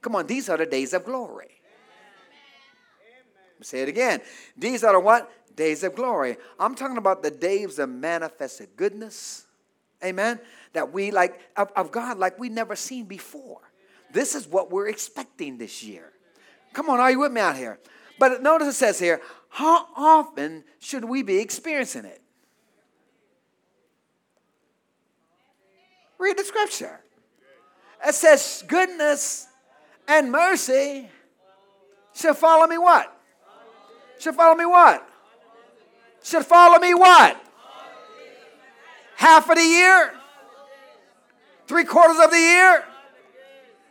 Come 0.00 0.16
on, 0.16 0.26
these 0.26 0.48
are 0.48 0.56
the 0.56 0.66
days 0.66 0.92
of 0.92 1.04
glory. 1.04 1.52
Say 3.60 3.82
it 3.82 3.88
again. 3.88 4.20
These 4.56 4.82
are 4.82 4.92
the 4.92 4.98
what? 4.98 5.30
Days 5.54 5.84
of 5.84 5.94
glory. 5.94 6.36
I'm 6.58 6.74
talking 6.74 6.96
about 6.96 7.22
the 7.22 7.30
days 7.30 7.78
of 7.78 7.88
manifested 7.88 8.70
goodness. 8.74 9.46
Amen. 10.04 10.40
That 10.72 10.92
we 10.92 11.12
like 11.12 11.38
of, 11.56 11.70
of 11.76 11.92
God 11.92 12.18
like 12.18 12.40
we 12.40 12.48
never 12.48 12.74
seen 12.74 13.04
before. 13.04 13.60
This 14.12 14.34
is 14.34 14.48
what 14.48 14.68
we're 14.68 14.88
expecting 14.88 15.58
this 15.58 15.84
year. 15.84 16.10
Come 16.72 16.90
on, 16.90 16.98
are 16.98 17.12
you 17.12 17.20
with 17.20 17.30
me 17.30 17.40
out 17.40 17.56
here? 17.56 17.78
But 18.18 18.42
notice 18.42 18.68
it 18.68 18.72
says 18.74 18.98
here, 18.98 19.20
how 19.48 19.86
often 19.96 20.64
should 20.78 21.04
we 21.04 21.22
be 21.22 21.38
experiencing 21.38 22.04
it? 22.04 22.20
Read 26.18 26.38
the 26.38 26.44
scripture. 26.44 27.00
It 28.06 28.14
says, 28.14 28.64
goodness 28.66 29.46
and 30.08 30.30
mercy 30.30 31.08
shall 32.14 32.34
follow 32.34 32.66
me 32.66 32.78
what? 32.78 33.12
Shall 34.18 34.32
follow 34.32 34.54
me 34.54 34.66
what? 34.66 35.08
Should 36.22 36.44
follow 36.44 36.78
me 36.78 36.94
what? 36.94 37.44
Half 39.16 39.50
of 39.50 39.56
the 39.56 39.62
year? 39.62 40.14
Three 41.66 41.84
quarters 41.84 42.18
of 42.22 42.30
the 42.30 42.38
year? 42.38 42.84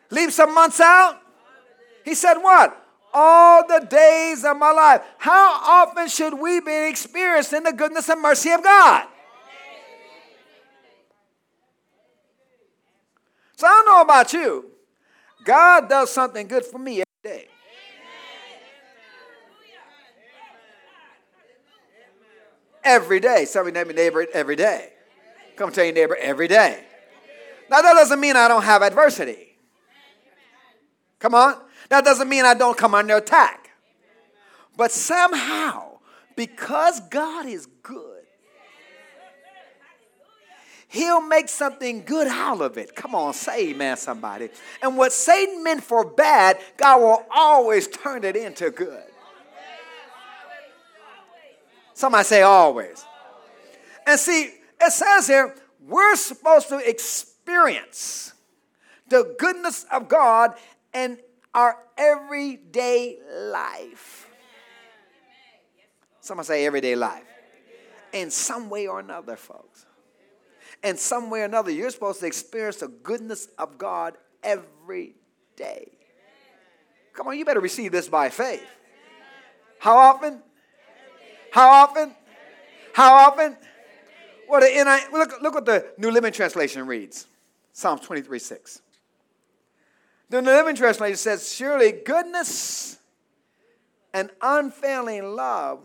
Leave 0.10 0.34
some 0.34 0.54
months 0.54 0.80
out? 0.80 1.22
He 2.06 2.16
said 2.16 2.36
what? 2.36 2.81
All 3.14 3.68
the 3.68 3.86
days 3.90 4.46
of 4.46 4.58
my 4.58 4.72
life. 4.72 5.02
How 5.18 5.60
often 5.64 6.08
should 6.08 6.34
we 6.34 6.60
be 6.62 6.90
experiencing 6.90 7.64
the 7.64 7.74
goodness 7.74 8.10
and 8.10 8.22
mercy 8.22 8.52
of 8.52 8.64
God? 8.64 9.08
So 13.56 13.68
I 13.68 13.70
don't 13.70 13.86
know 13.86 14.02
about 14.02 14.34
you. 14.34 14.72
God 15.44 15.90
does 15.90 16.12
something 16.12 16.48
good 16.48 16.66
for 16.66 16.80
me 16.80 17.04
every 17.04 17.38
day. 17.38 17.48
Every 22.84 23.20
day. 23.20 23.46
Somebody 23.46 23.74
name 23.74 23.88
your 23.88 23.96
neighbor 23.96 24.26
every 24.34 24.56
day. 24.56 24.94
Come 25.56 25.72
tell 25.72 25.84
your 25.84 25.94
neighbor 25.94 26.18
every 26.20 26.48
day. 26.48 26.84
Now 27.70 27.82
that 27.82 27.94
doesn't 27.94 28.20
mean 28.20 28.36
I 28.36 28.48
don't 28.48 28.64
have 28.64 28.82
adversity. 28.82 29.56
Come 31.20 31.36
on. 31.36 31.62
That 31.92 32.06
doesn't 32.06 32.30
mean 32.30 32.46
I 32.46 32.54
don't 32.54 32.78
come 32.78 32.96
under 32.96 33.18
attack. 33.18 33.70
But 34.78 34.94
somehow, 34.94 35.98
because 36.38 37.02
God 37.10 37.46
is 37.46 37.66
good, 37.84 38.24
He'll 40.88 41.22
make 41.22 41.50
something 41.50 42.04
good 42.04 42.28
out 42.28 42.62
of 42.62 42.78
it. 42.78 42.96
Come 42.96 43.14
on, 43.14 43.34
say 43.34 43.72
amen, 43.72 43.98
somebody. 43.98 44.50
And 44.82 44.96
what 44.96 45.12
Satan 45.12 45.66
meant 45.66 45.84
for 45.84 46.06
bad, 46.06 46.60
God 46.78 47.02
will 47.02 47.26
always 47.30 47.90
turn 47.90 48.24
it 48.24 48.38
into 48.38 48.72
good. 48.72 49.04
Somebody 51.94 52.24
say 52.24 52.42
always. 52.42 53.04
And 54.08 54.18
see, 54.18 54.50
it 54.80 54.92
says 54.94 55.28
here, 55.28 55.56
we're 55.86 56.16
supposed 56.16 56.70
to 56.70 56.78
experience 56.78 58.34
the 59.10 59.36
goodness 59.38 59.86
of 59.92 60.08
God 60.08 60.56
in 60.94 61.18
our 61.54 61.78
everyday 61.98 63.18
life. 63.32 64.30
Somebody 66.22 66.48
say 66.48 66.66
everyday 66.66 66.96
life. 66.96 67.24
In 68.14 68.30
some 68.30 68.70
way 68.70 68.88
or 68.88 69.00
another, 69.00 69.36
folks 69.36 69.86
in 70.84 70.98
some 70.98 71.30
way 71.30 71.42
or 71.42 71.46
another, 71.46 71.72
you're 71.72 71.90
supposed 71.92 72.20
to 72.22 72.26
experience 72.26 72.78
the 72.78 72.88
goodness 72.88 73.48
of 73.58 73.78
God 73.78 74.18
every 74.44 75.16
day. 75.56 75.92
Come 77.14 77.28
on, 77.28 77.38
you 77.38 77.46
better 77.46 77.60
receive 77.60 77.92
this 77.92 78.08
by 78.08 78.30
faith. 78.30 78.66
How 79.80 79.98
often? 79.98 80.42
How 81.52 81.70
often? 81.70 82.16
How 82.94 83.14
often? 83.28 83.58
Well, 84.48 84.62
the 84.62 85.18
look, 85.18 85.42
look 85.42 85.54
what 85.54 85.66
the 85.66 85.94
New 85.98 86.12
Living 86.12 86.34
Translation 86.34 86.86
reads 86.86 87.28
Psalms 87.74 88.02
23 88.02 88.40
6. 88.40 88.82
The 90.32 90.42
Living 90.42 90.78
Translation 90.78 91.18
says, 91.18 91.54
Surely 91.54 91.92
goodness 91.92 92.98
and 94.14 94.30
unfailing 94.42 95.36
love 95.36 95.82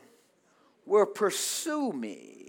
will 0.84 1.06
pursue 1.06 1.92
me 1.92 2.46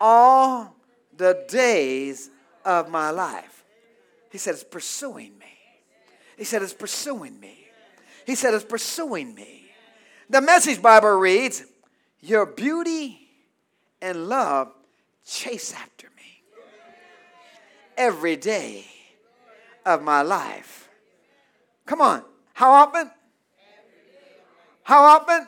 all 0.00 0.74
the 1.16 1.44
days 1.46 2.30
of 2.64 2.88
my 2.88 3.10
life. 3.10 3.62
He 4.32 4.38
said, 4.38 4.54
It's 4.54 4.64
pursuing 4.64 5.38
me. 5.38 5.56
He 6.36 6.42
said, 6.42 6.60
It's 6.62 6.74
pursuing 6.74 7.38
me. 7.38 7.68
He 8.26 8.34
said, 8.34 8.54
It's 8.54 8.64
pursuing 8.64 9.36
me. 9.36 9.70
The 10.28 10.40
Message 10.40 10.82
Bible 10.82 11.10
reads, 11.10 11.62
Your 12.18 12.44
beauty 12.44 13.20
and 14.02 14.28
love 14.28 14.72
chase 15.24 15.72
after 15.72 16.09
every 18.00 18.34
day 18.34 18.86
of 19.84 20.02
my 20.02 20.22
life. 20.22 20.88
Come 21.84 22.00
on. 22.00 22.24
How 22.54 22.72
often? 22.72 23.10
How 24.82 25.02
often? 25.02 25.46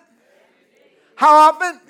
How 1.15 1.35
often? 1.49 1.81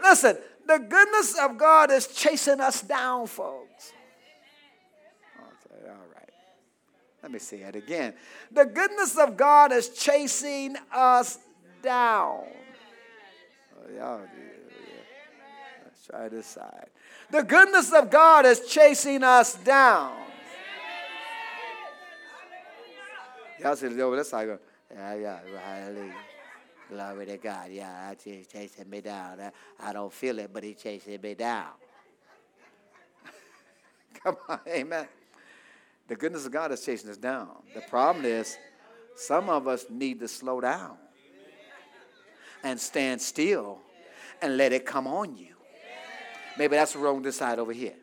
Listen, 0.00 0.38
the 0.66 0.78
goodness 0.78 1.36
of 1.40 1.58
God 1.58 1.90
is 1.90 2.06
chasing 2.06 2.60
us 2.60 2.80
down, 2.80 3.26
folks. 3.26 3.92
Okay, 5.36 5.88
all 5.88 6.06
right. 6.14 6.30
Let 7.22 7.32
me 7.32 7.40
say 7.40 7.62
it 7.62 7.74
again. 7.74 8.14
The 8.52 8.66
goodness 8.66 9.18
of 9.18 9.36
God 9.36 9.72
is 9.72 9.88
chasing 9.88 10.76
us 10.92 11.38
down. 11.82 12.44
Oh, 13.76 13.96
y'all, 13.96 14.20
yeah. 14.20 15.84
Let's 15.84 16.06
try 16.06 16.28
this 16.28 16.46
side. 16.46 16.90
The 17.30 17.42
goodness 17.42 17.92
of 17.92 18.10
God 18.10 18.46
is 18.46 18.60
chasing 18.60 19.22
us 19.22 19.54
down. 19.54 20.16
Over 23.64 24.16
this 24.16 24.32
yeah, 24.32 25.14
yeah, 25.14 25.38
hallelujah. 25.62 26.14
Glory 26.88 27.26
to 27.26 27.36
God. 27.36 27.70
Yeah, 27.70 28.14
he's 28.22 28.46
chasing 28.46 28.88
me 28.88 29.00
down. 29.00 29.52
I 29.80 29.92
don't 29.92 30.12
feel 30.12 30.38
it, 30.38 30.50
but 30.52 30.64
he's 30.64 30.76
chasing 30.76 31.20
me 31.20 31.34
down. 31.34 31.66
Come 34.22 34.36
on, 34.48 34.60
amen. 34.66 35.06
The 36.06 36.16
goodness 36.16 36.46
of 36.46 36.52
God 36.52 36.72
is 36.72 36.82
chasing 36.82 37.10
us 37.10 37.18
down. 37.18 37.48
The 37.74 37.82
problem 37.82 38.24
is, 38.24 38.56
some 39.16 39.50
of 39.50 39.68
us 39.68 39.84
need 39.90 40.20
to 40.20 40.28
slow 40.28 40.60
down 40.60 40.96
and 42.62 42.80
stand 42.80 43.20
still 43.20 43.80
and 44.40 44.56
let 44.56 44.72
it 44.72 44.86
come 44.86 45.06
on 45.06 45.36
you. 45.36 45.57
Maybe 46.58 46.74
that's 46.74 46.96
wrong 46.96 47.30
side 47.30 47.60
over 47.60 47.72
here. 47.72 47.94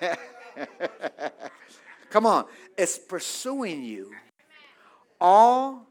come 2.10 2.26
on. 2.26 2.46
It's 2.76 2.98
pursuing 2.98 3.84
you 3.84 4.10
all 5.20 5.86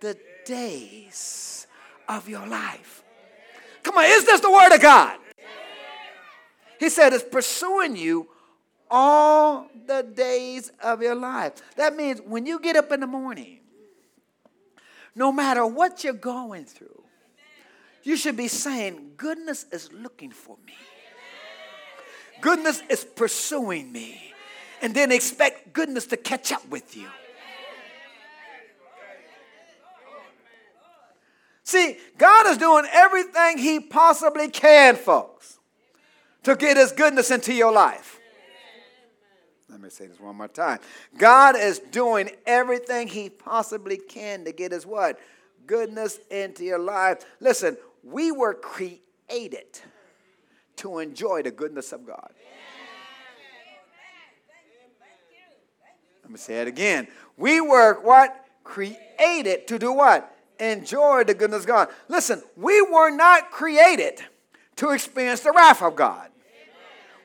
the 0.00 0.18
days 0.44 1.68
of 2.08 2.28
your 2.28 2.44
life. 2.46 3.04
Come 3.84 3.98
on, 3.98 4.04
is 4.06 4.24
this 4.24 4.40
the 4.40 4.50
word 4.50 4.74
of 4.74 4.80
God? 4.80 5.16
He 6.80 6.88
said 6.88 7.12
it's 7.12 7.22
pursuing 7.22 7.96
you 7.96 8.28
all 8.90 9.68
the 9.86 10.02
days 10.02 10.72
of 10.82 11.02
your 11.02 11.14
life. 11.14 11.52
That 11.76 11.94
means 11.94 12.20
when 12.20 12.46
you 12.46 12.58
get 12.58 12.74
up 12.76 12.90
in 12.90 12.98
the 13.00 13.06
morning, 13.06 13.60
no 15.14 15.30
matter 15.30 15.64
what 15.66 16.02
you're 16.02 16.12
going 16.12 16.64
through, 16.64 17.02
you 18.08 18.16
should 18.16 18.38
be 18.38 18.48
saying, 18.48 19.12
Goodness 19.18 19.66
is 19.70 19.92
looking 19.92 20.30
for 20.30 20.56
me. 20.66 20.72
Goodness 22.40 22.82
is 22.88 23.04
pursuing 23.04 23.92
me. 23.92 24.32
And 24.80 24.94
then 24.94 25.12
expect 25.12 25.74
goodness 25.74 26.06
to 26.06 26.16
catch 26.16 26.50
up 26.50 26.66
with 26.68 26.96
you. 26.96 27.06
See, 31.64 31.98
God 32.16 32.46
is 32.46 32.56
doing 32.56 32.86
everything 32.90 33.58
He 33.58 33.78
possibly 33.78 34.48
can, 34.48 34.96
folks, 34.96 35.58
to 36.44 36.56
get 36.56 36.78
His 36.78 36.92
goodness 36.92 37.30
into 37.30 37.52
your 37.52 37.72
life. 37.72 38.18
Let 39.68 39.82
me 39.82 39.90
say 39.90 40.06
this 40.06 40.18
one 40.18 40.36
more 40.36 40.48
time. 40.48 40.78
God 41.18 41.56
is 41.58 41.78
doing 41.78 42.30
everything 42.46 43.08
He 43.08 43.28
possibly 43.28 43.98
can 43.98 44.46
to 44.46 44.52
get 44.52 44.72
His 44.72 44.86
what? 44.86 45.20
Goodness 45.66 46.18
into 46.30 46.64
your 46.64 46.78
life. 46.78 47.26
Listen, 47.40 47.76
we 48.02 48.32
were 48.32 48.54
created 48.54 49.80
to 50.76 50.98
enjoy 50.98 51.42
the 51.42 51.50
goodness 51.50 51.92
of 51.92 52.06
God. 52.06 52.30
Let 56.22 56.32
me 56.32 56.38
say 56.38 56.60
it 56.60 56.68
again. 56.68 57.08
We 57.36 57.60
were 57.60 58.00
what? 58.02 58.44
Created 58.64 59.66
to 59.68 59.78
do 59.78 59.92
what? 59.92 60.34
enjoy 60.60 61.24
the 61.24 61.34
goodness 61.34 61.62
of 61.62 61.66
God. 61.66 61.88
Listen, 62.08 62.42
we 62.56 62.80
were 62.82 63.10
not 63.10 63.50
created 63.50 64.20
to 64.76 64.90
experience 64.90 65.40
the 65.40 65.52
wrath 65.52 65.82
of 65.82 65.96
God. 65.96 66.30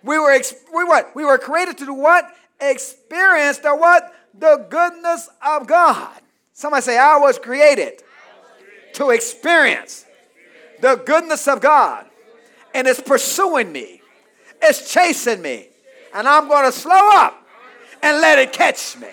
We 0.03 0.19
were, 0.19 0.37
we 0.73 0.83
what? 0.83 1.15
We 1.15 1.23
were 1.23 1.37
created 1.37 1.77
to 1.79 1.85
do 1.85 1.93
what? 1.93 2.25
Experience 2.59 3.59
the 3.59 3.75
what? 3.75 4.13
The 4.33 4.65
goodness 4.69 5.29
of 5.45 5.67
God. 5.67 6.21
Somebody 6.51 6.81
say, 6.81 6.97
I 6.97 7.17
was 7.17 7.39
created, 7.39 8.03
to 8.93 9.09
experience 9.09 10.05
the 10.83 11.01
goodness 11.05 11.47
of 11.47 11.61
God. 11.61 12.05
And 12.75 12.87
it's 12.87 12.99
pursuing 12.99 13.71
me. 13.71 14.01
It's 14.61 14.91
chasing 14.91 15.41
me. 15.41 15.69
And 16.13 16.27
I'm 16.27 16.49
going 16.49 16.65
to 16.65 16.73
slow 16.73 17.09
up 17.13 17.47
and 18.01 18.19
let 18.19 18.37
it 18.37 18.51
catch 18.51 18.97
me. 18.97 19.07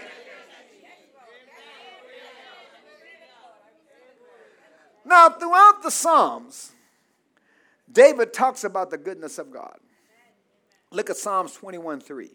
Now, 5.05 5.29
throughout 5.29 5.83
the 5.85 5.91
Psalms, 5.91 6.73
David 7.91 8.33
talks 8.33 8.65
about 8.65 8.91
the 8.91 8.99
goodness 8.99 9.39
of 9.39 9.53
God. 9.53 9.79
Look 10.91 11.09
at 11.09 11.17
Psalms 11.17 11.53
21 11.55 12.01
3. 12.01 12.31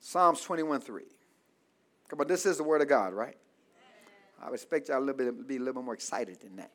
Psalms 0.00 0.42
21 0.42 0.80
3. 0.82 1.02
Come 2.08 2.20
on, 2.20 2.26
this 2.26 2.44
is 2.44 2.58
the 2.58 2.62
word 2.62 2.82
of 2.82 2.88
God, 2.88 3.14
right? 3.14 3.36
I 4.42 4.46
would 4.46 4.54
expect 4.54 4.88
y'all 4.88 4.98
a 4.98 5.00
little 5.00 5.14
bit 5.14 5.46
be 5.46 5.56
a 5.56 5.58
little 5.60 5.74
bit 5.74 5.84
more 5.84 5.94
excited 5.94 6.40
than 6.40 6.56
that. 6.56 6.72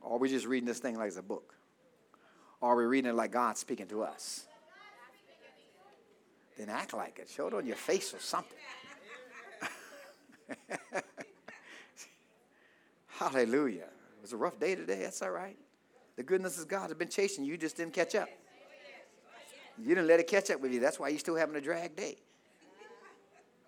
Or 0.00 0.16
are 0.16 0.18
we 0.18 0.28
just 0.28 0.46
reading 0.46 0.66
this 0.66 0.78
thing 0.78 0.96
like 0.96 1.08
it's 1.08 1.16
a 1.16 1.22
book? 1.22 1.54
Or 2.60 2.72
are 2.72 2.76
we 2.76 2.84
reading 2.84 3.10
it 3.10 3.14
like 3.14 3.32
God 3.32 3.56
speaking 3.56 3.86
to 3.88 4.02
us? 4.02 4.44
Then 6.56 6.68
act 6.68 6.92
like 6.92 7.18
it. 7.18 7.28
Show 7.28 7.46
it 7.46 7.54
on 7.54 7.66
your 7.66 7.76
face 7.76 8.12
or 8.12 8.18
something. 8.18 8.58
Hallelujah. 13.06 13.84
It 13.84 14.22
was 14.22 14.32
a 14.32 14.36
rough 14.36 14.58
day 14.58 14.74
today. 14.74 15.02
That's 15.02 15.22
all 15.22 15.30
right. 15.30 15.56
The 16.16 16.22
goodness 16.22 16.60
of 16.60 16.66
God 16.68 16.88
has 16.88 16.94
been 16.94 17.08
chasing 17.08 17.44
you. 17.44 17.52
You 17.52 17.58
just 17.58 17.76
didn't 17.76 17.92
catch 17.92 18.14
up. 18.14 18.28
You 19.78 19.88
didn't 19.94 20.08
let 20.08 20.18
it 20.18 20.26
catch 20.26 20.50
up 20.50 20.60
with 20.60 20.72
you. 20.72 20.80
That's 20.80 20.98
why 20.98 21.10
you're 21.10 21.20
still 21.20 21.36
having 21.36 21.54
a 21.54 21.60
drag 21.60 21.94
day. 21.94 22.16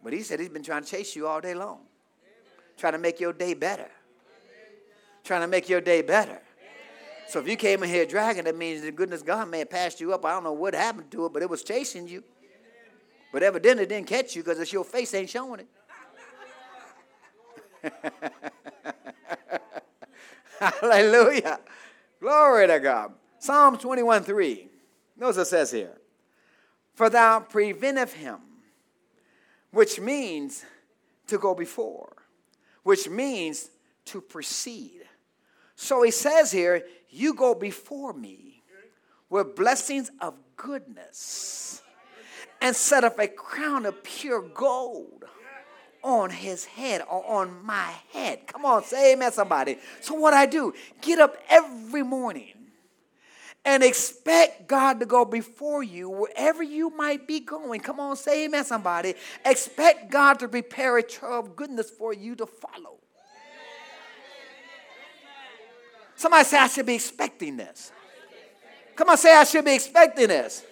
But 0.02 0.12
he 0.12 0.22
said 0.22 0.40
he's 0.40 0.48
been 0.48 0.62
trying 0.62 0.84
to 0.84 0.90
chase 0.90 1.14
you 1.14 1.26
all 1.26 1.40
day 1.40 1.54
long, 1.54 1.80
trying 2.76 2.94
to 2.94 2.98
make 2.98 3.20
your 3.20 3.32
day 3.32 3.54
better. 3.54 3.90
Trying 5.22 5.42
to 5.42 5.46
make 5.46 5.68
your 5.68 5.80
day 5.80 6.00
better. 6.02 6.40
So 7.28 7.38
if 7.38 7.46
you 7.46 7.56
came 7.56 7.82
in 7.82 7.88
here 7.88 8.06
dragging, 8.06 8.44
that 8.44 8.56
means 8.56 8.82
the 8.82 8.90
goodness 8.90 9.22
God 9.22 9.48
may 9.48 9.60
have 9.60 9.70
passed 9.70 10.00
you 10.00 10.12
up. 10.12 10.24
I 10.24 10.32
don't 10.32 10.42
know 10.42 10.52
what 10.52 10.74
happened 10.74 11.10
to 11.12 11.26
it, 11.26 11.32
but 11.32 11.42
it 11.42 11.50
was 11.50 11.62
chasing 11.62 12.08
you. 12.08 12.24
But 13.32 13.42
evidently 13.42 13.86
didn't 13.86 14.08
catch 14.08 14.34
you 14.34 14.42
because 14.42 14.72
your 14.72 14.84
face 14.84 15.14
ain't 15.14 15.30
showing 15.30 15.60
it. 15.60 15.68
Hallelujah. 20.58 21.60
Glory 22.20 22.66
to 22.66 22.80
God. 22.80 23.12
Psalm 23.38 23.78
21 23.78 24.24
3. 24.24 24.68
Notice 25.16 25.36
it 25.36 25.44
says 25.46 25.70
here, 25.70 25.98
For 26.94 27.08
thou 27.08 27.40
preventeth 27.40 28.12
him, 28.12 28.38
which 29.70 30.00
means 30.00 30.64
to 31.26 31.38
go 31.38 31.54
before, 31.54 32.16
which 32.82 33.08
means 33.08 33.70
to 34.06 34.20
precede. 34.20 35.02
So 35.76 36.02
he 36.02 36.10
says 36.10 36.50
here, 36.50 36.82
You 37.08 37.34
go 37.34 37.54
before 37.54 38.12
me 38.12 38.62
with 39.28 39.54
blessings 39.54 40.10
of 40.20 40.34
goodness 40.56 41.82
and 42.60 42.76
set 42.76 43.04
up 43.04 43.18
a 43.18 43.28
crown 43.28 43.86
of 43.86 44.02
pure 44.02 44.42
gold 44.42 45.24
on 46.02 46.30
his 46.30 46.64
head 46.64 47.02
or 47.10 47.24
on 47.26 47.64
my 47.64 47.92
head. 48.12 48.46
Come 48.46 48.64
on, 48.64 48.84
say 48.84 49.12
amen, 49.12 49.32
somebody. 49.32 49.78
So, 50.00 50.14
what 50.14 50.34
I 50.34 50.46
do, 50.46 50.74
get 51.00 51.18
up 51.18 51.36
every 51.48 52.02
morning 52.02 52.54
and 53.64 53.82
expect 53.82 54.66
God 54.66 55.00
to 55.00 55.06
go 55.06 55.24
before 55.24 55.82
you 55.82 56.08
wherever 56.08 56.62
you 56.62 56.90
might 56.90 57.26
be 57.26 57.40
going. 57.40 57.80
Come 57.80 58.00
on, 58.00 58.16
say 58.16 58.44
amen, 58.44 58.64
somebody. 58.64 59.14
Expect 59.44 60.10
God 60.10 60.38
to 60.40 60.48
prepare 60.48 60.98
a 60.98 61.02
trail 61.02 61.40
of 61.40 61.56
goodness 61.56 61.90
for 61.90 62.12
you 62.12 62.34
to 62.36 62.46
follow. 62.46 62.98
Somebody 66.16 66.44
say, 66.44 66.58
I 66.58 66.66
should 66.66 66.86
be 66.86 66.94
expecting 66.94 67.56
this. 67.56 67.92
Come 68.94 69.08
on, 69.08 69.16
say, 69.16 69.34
I 69.34 69.44
should 69.44 69.64
be 69.64 69.74
expecting 69.74 70.28
this. 70.28 70.64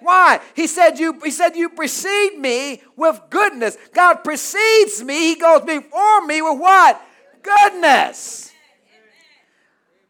Why? 0.00 0.40
He 0.54 0.66
said 0.66 0.98
you 0.98 1.18
he 1.24 1.30
said 1.30 1.56
you 1.56 1.70
precede 1.70 2.38
me 2.38 2.82
with 2.94 3.18
goodness. 3.30 3.78
God 3.94 4.16
precedes 4.16 5.02
me. 5.02 5.28
He 5.28 5.36
goes 5.36 5.62
before 5.62 6.26
me 6.26 6.42
with 6.42 6.58
what? 6.60 7.00
Goodness. 7.42 8.52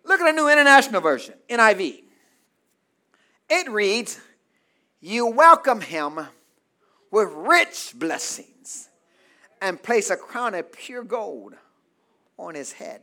Look 0.05 0.21
at 0.21 0.27
the 0.27 0.33
New 0.33 0.49
International 0.49 1.01
Version, 1.01 1.35
NIV. 1.49 2.04
It 3.57 3.71
reads, 3.71 4.19
You 5.01 5.29
welcome 5.29 5.81
him 5.81 6.19
with 7.13 7.29
rich 7.31 7.93
blessings 7.95 8.89
and 9.63 9.81
place 9.81 10.11
a 10.11 10.17
crown 10.17 10.57
of 10.57 10.73
pure 10.73 11.05
gold 11.05 11.55
on 12.37 12.57
his 12.57 12.73
head. 12.73 13.03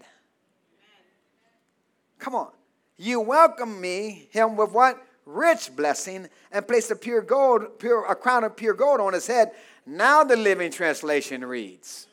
Come 2.19 2.35
on. 2.35 2.49
You 2.97 3.21
welcome 3.21 3.79
me, 3.79 4.27
him 4.31 4.57
with 4.57 4.73
what? 4.73 5.01
Rich 5.25 5.73
blessing, 5.77 6.27
and 6.51 6.67
place 6.67 6.91
a 6.91 6.97
pure 6.97 7.21
gold, 7.21 7.79
pure, 7.79 8.05
a 8.05 8.13
crown 8.13 8.43
of 8.43 8.57
pure 8.57 8.73
gold 8.73 8.99
on 8.99 9.13
his 9.13 9.27
head. 9.27 9.53
Now 9.85 10.25
the 10.25 10.35
Living 10.35 10.69
Translation 10.69 11.45
reads. 11.45 12.07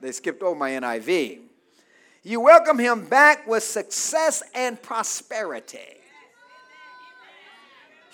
They 0.00 0.12
skipped 0.12 0.42
over 0.42 0.58
my 0.58 0.70
NIV. 0.70 1.40
You 2.22 2.40
welcome 2.40 2.78
him 2.78 3.04
back 3.04 3.46
with 3.46 3.64
success 3.64 4.42
and 4.54 4.80
prosperity. 4.80 5.95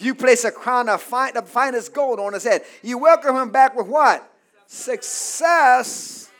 You 0.02 0.14
place 0.14 0.44
a 0.44 0.50
crown 0.50 0.88
of 0.88 1.00
fine, 1.00 1.32
finest 1.44 1.94
gold 1.94 2.18
on 2.18 2.32
his 2.32 2.44
head. 2.44 2.62
You 2.82 2.98
welcome 2.98 3.36
him 3.36 3.50
back 3.50 3.76
with 3.76 3.86
what? 3.86 4.28
Success 4.66 6.30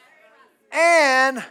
and 0.73 1.45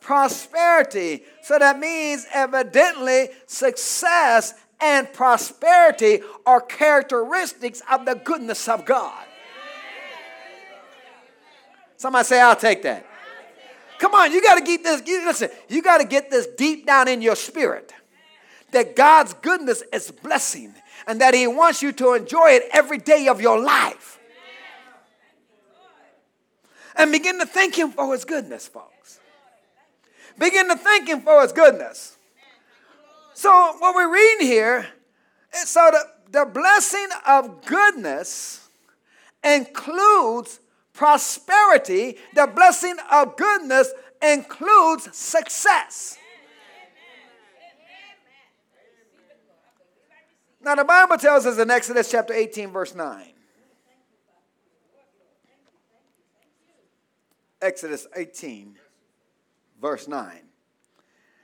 prosperity. 0.00 1.22
So 1.42 1.58
that 1.58 1.78
means, 1.78 2.26
evidently, 2.32 3.30
success 3.46 4.54
and 4.80 5.10
prosperity 5.12 6.20
are 6.44 6.60
characteristics 6.60 7.80
of 7.90 8.04
the 8.04 8.14
goodness 8.14 8.68
of 8.68 8.84
God. 8.84 9.24
Somebody 11.96 12.26
say, 12.26 12.40
I'll 12.40 12.56
take 12.56 12.82
that. 12.82 13.06
Come 13.98 14.14
on, 14.14 14.32
you 14.32 14.42
got 14.42 14.56
to 14.56 14.64
get 14.64 14.82
this. 14.82 15.00
Listen, 15.06 15.48
you 15.68 15.80
got 15.80 15.98
to 15.98 16.04
get 16.04 16.30
this 16.30 16.46
deep 16.46 16.84
down 16.84 17.08
in 17.08 17.22
your 17.22 17.36
spirit 17.36 17.94
that 18.72 18.94
God's 18.94 19.32
goodness 19.34 19.82
is 19.92 20.10
blessing 20.10 20.74
and 21.06 21.20
that 21.20 21.34
He 21.34 21.46
wants 21.46 21.82
you 21.82 21.92
to 21.92 22.14
enjoy 22.14 22.50
it 22.50 22.64
every 22.72 22.98
day 22.98 23.28
of 23.28 23.40
your 23.40 23.60
life. 23.60 24.18
And 26.96 27.10
begin 27.10 27.38
to 27.40 27.46
thank 27.46 27.76
Him 27.76 27.90
for 27.90 28.12
His 28.12 28.24
goodness, 28.24 28.68
folks. 28.68 29.20
Begin 30.38 30.68
to 30.68 30.76
thank 30.76 31.08
Him 31.08 31.20
for 31.20 31.42
His 31.42 31.52
goodness. 31.52 32.16
So, 33.34 33.50
what 33.78 33.94
we're 33.94 34.12
reading 34.12 34.46
here, 34.46 34.86
so 35.52 35.90
the, 35.90 36.38
the 36.38 36.44
blessing 36.44 37.08
of 37.26 37.64
goodness 37.66 38.68
includes 39.42 40.60
prosperity. 40.92 42.16
The 42.34 42.46
blessing 42.46 42.96
of 43.10 43.36
goodness 43.36 43.92
includes 44.22 45.14
success. 45.16 46.16
Now, 50.64 50.74
the 50.74 50.84
Bible 50.84 51.18
tells 51.18 51.44
us 51.44 51.58
in 51.58 51.70
Exodus 51.70 52.10
chapter 52.10 52.32
18, 52.32 52.70
verse 52.70 52.94
9. 52.94 53.32
Exodus 57.60 58.06
18, 58.16 58.76
verse 59.80 60.08
9. 60.08 60.40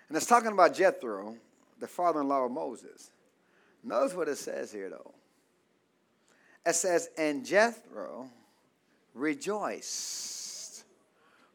And 0.09 0.17
it's 0.17 0.27
talking 0.27 0.53
about 0.53 0.75
Jethro, 0.75 1.37
the 1.79 1.87
father 1.87 2.23
in 2.23 2.29
law 2.29 2.47
of 2.47 2.51
Moses. 2.51 3.11
Notice 3.85 4.15
what 4.15 4.29
it 4.29 4.39
says 4.39 4.73
here, 4.73 4.89
though. 4.89 5.13
It 6.65 6.75
says, 6.75 7.11
And 7.19 7.45
Jethro 7.45 8.31
rejoiced 9.15 10.85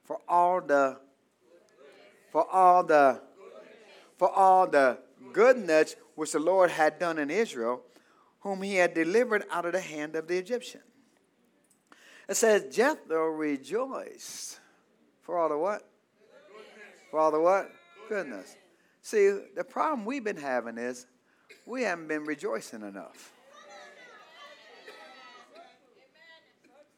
for 0.03 0.19
all 0.27 0.61
the 0.61 0.97
for 2.31 2.45
all 2.51 2.83
the 2.83 3.21
for 4.17 4.29
all 4.29 4.67
the 4.67 4.99
goodness 5.33 5.95
which 6.15 6.31
the 6.31 6.39
Lord 6.39 6.71
had 6.71 6.97
done 6.97 7.19
in 7.19 7.29
Israel, 7.29 7.81
whom 8.39 8.61
he 8.61 8.75
had 8.75 8.93
delivered 8.93 9.43
out 9.51 9.65
of 9.65 9.73
the 9.73 9.81
hand 9.81 10.15
of 10.15 10.27
the 10.27 10.37
Egyptian. 10.37 10.81
It 12.27 12.35
says 12.35 12.75
Jethro 12.75 13.27
rejoiced 13.27 14.59
for 15.21 15.37
all 15.37 15.49
the 15.49 15.57
what? 15.57 15.87
For 17.11 17.19
all 17.19 17.31
the 17.31 17.39
what? 17.39 17.71
Goodness. 18.09 18.55
See, 19.01 19.39
the 19.55 19.63
problem 19.63 20.05
we've 20.05 20.23
been 20.23 20.37
having 20.37 20.77
is 20.77 21.05
we 21.65 21.83
haven't 21.83 22.07
been 22.07 22.23
rejoicing 22.23 22.81
enough. 22.81 23.31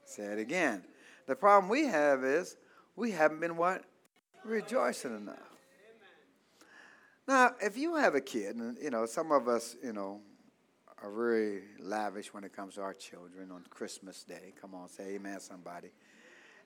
Say 0.06 0.24
it 0.24 0.40
again. 0.40 0.84
The 1.28 1.36
problem 1.36 1.70
we 1.70 1.86
have 1.86 2.24
is 2.24 2.56
we 2.96 3.12
haven't 3.12 3.40
been 3.40 3.58
what? 3.58 3.84
Rejoicing 4.44 5.16
enough. 5.16 5.47
Now, 7.28 7.56
if 7.62 7.78
you 7.78 7.96
have 7.96 8.16
a 8.16 8.22
kid, 8.22 8.56
and 8.56 8.78
you 8.82 8.90
know, 8.90 9.06
some 9.06 9.34
of 9.34 9.50
us, 9.50 9.76
you 9.84 9.92
know, 9.92 10.22
are 11.04 11.12
very 11.12 11.64
lavish 11.80 12.34
when 12.34 12.46
it 12.46 12.56
comes 12.56 12.76
to 12.76 12.82
our 12.82 12.94
children 12.94 13.52
on 13.52 13.66
Christmas 13.70 14.24
Day. 14.24 14.54
Come 14.60 14.74
on, 14.74 14.88
say 14.88 15.16
amen, 15.16 15.42
somebody. 15.42 15.90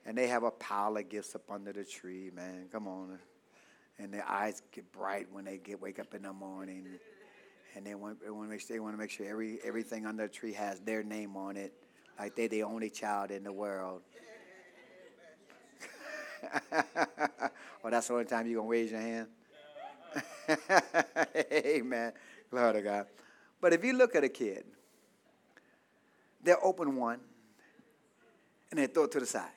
And 0.06 0.16
they 0.16 0.28
have 0.28 0.44
a 0.44 0.52
pile 0.52 0.96
of 0.96 1.08
gifts 1.08 1.34
up 1.34 1.50
under 1.50 1.72
the 1.72 1.84
tree, 1.84 2.30
man. 2.32 2.68
Come 2.70 2.86
on. 2.86 3.18
And 3.98 4.14
their 4.14 4.26
eyes 4.26 4.62
get 4.72 4.90
bright 4.92 5.26
when 5.32 5.44
they 5.44 5.58
get 5.58 5.80
wake 5.80 5.98
up 5.98 6.14
in 6.14 6.22
the 6.22 6.32
morning. 6.32 6.86
And 7.74 7.84
they 7.84 7.94
want, 7.94 8.22
they 8.22 8.30
want 8.30 8.46
to 8.46 8.50
make 8.50 8.60
sure, 8.60 8.76
they 8.76 8.80
want 8.80 8.94
to 8.94 8.98
make 8.98 9.10
sure 9.10 9.26
every, 9.26 9.58
everything 9.64 10.06
under 10.06 10.26
the 10.26 10.32
tree 10.32 10.52
has 10.52 10.80
their 10.80 11.02
name 11.02 11.36
on 11.36 11.56
it, 11.56 11.72
like 12.18 12.36
they're 12.36 12.48
the 12.48 12.62
only 12.62 12.90
child 12.90 13.30
in 13.30 13.42
the 13.42 13.52
world. 13.52 14.02
well, 16.72 17.90
that's 17.90 18.08
the 18.08 18.12
only 18.12 18.26
time 18.26 18.46
you're 18.46 18.60
going 18.60 18.68
to 18.68 18.70
raise 18.70 18.90
your 18.92 19.00
hand? 19.00 19.28
Amen. 21.52 22.12
Glory 22.50 22.72
to 22.74 22.82
God. 22.82 23.06
But 23.60 23.72
if 23.72 23.84
you 23.84 23.92
look 23.92 24.14
at 24.14 24.24
a 24.24 24.28
kid, 24.28 24.64
they'll 26.42 26.58
open 26.62 26.96
one 26.96 27.20
and 28.70 28.78
they 28.78 28.86
throw 28.86 29.04
it 29.04 29.12
to 29.12 29.20
the 29.20 29.26
side. 29.26 29.48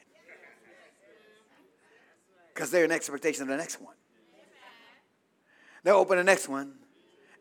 Because 2.54 2.72
they're 2.72 2.86
in 2.86 2.91
expectation 2.91 3.44
of 3.44 3.48
the 3.50 3.58
next 3.58 3.82
one. 3.82 3.96
They'll 5.84 5.98
open 5.98 6.18
the 6.18 6.24
next 6.24 6.48
one 6.48 6.74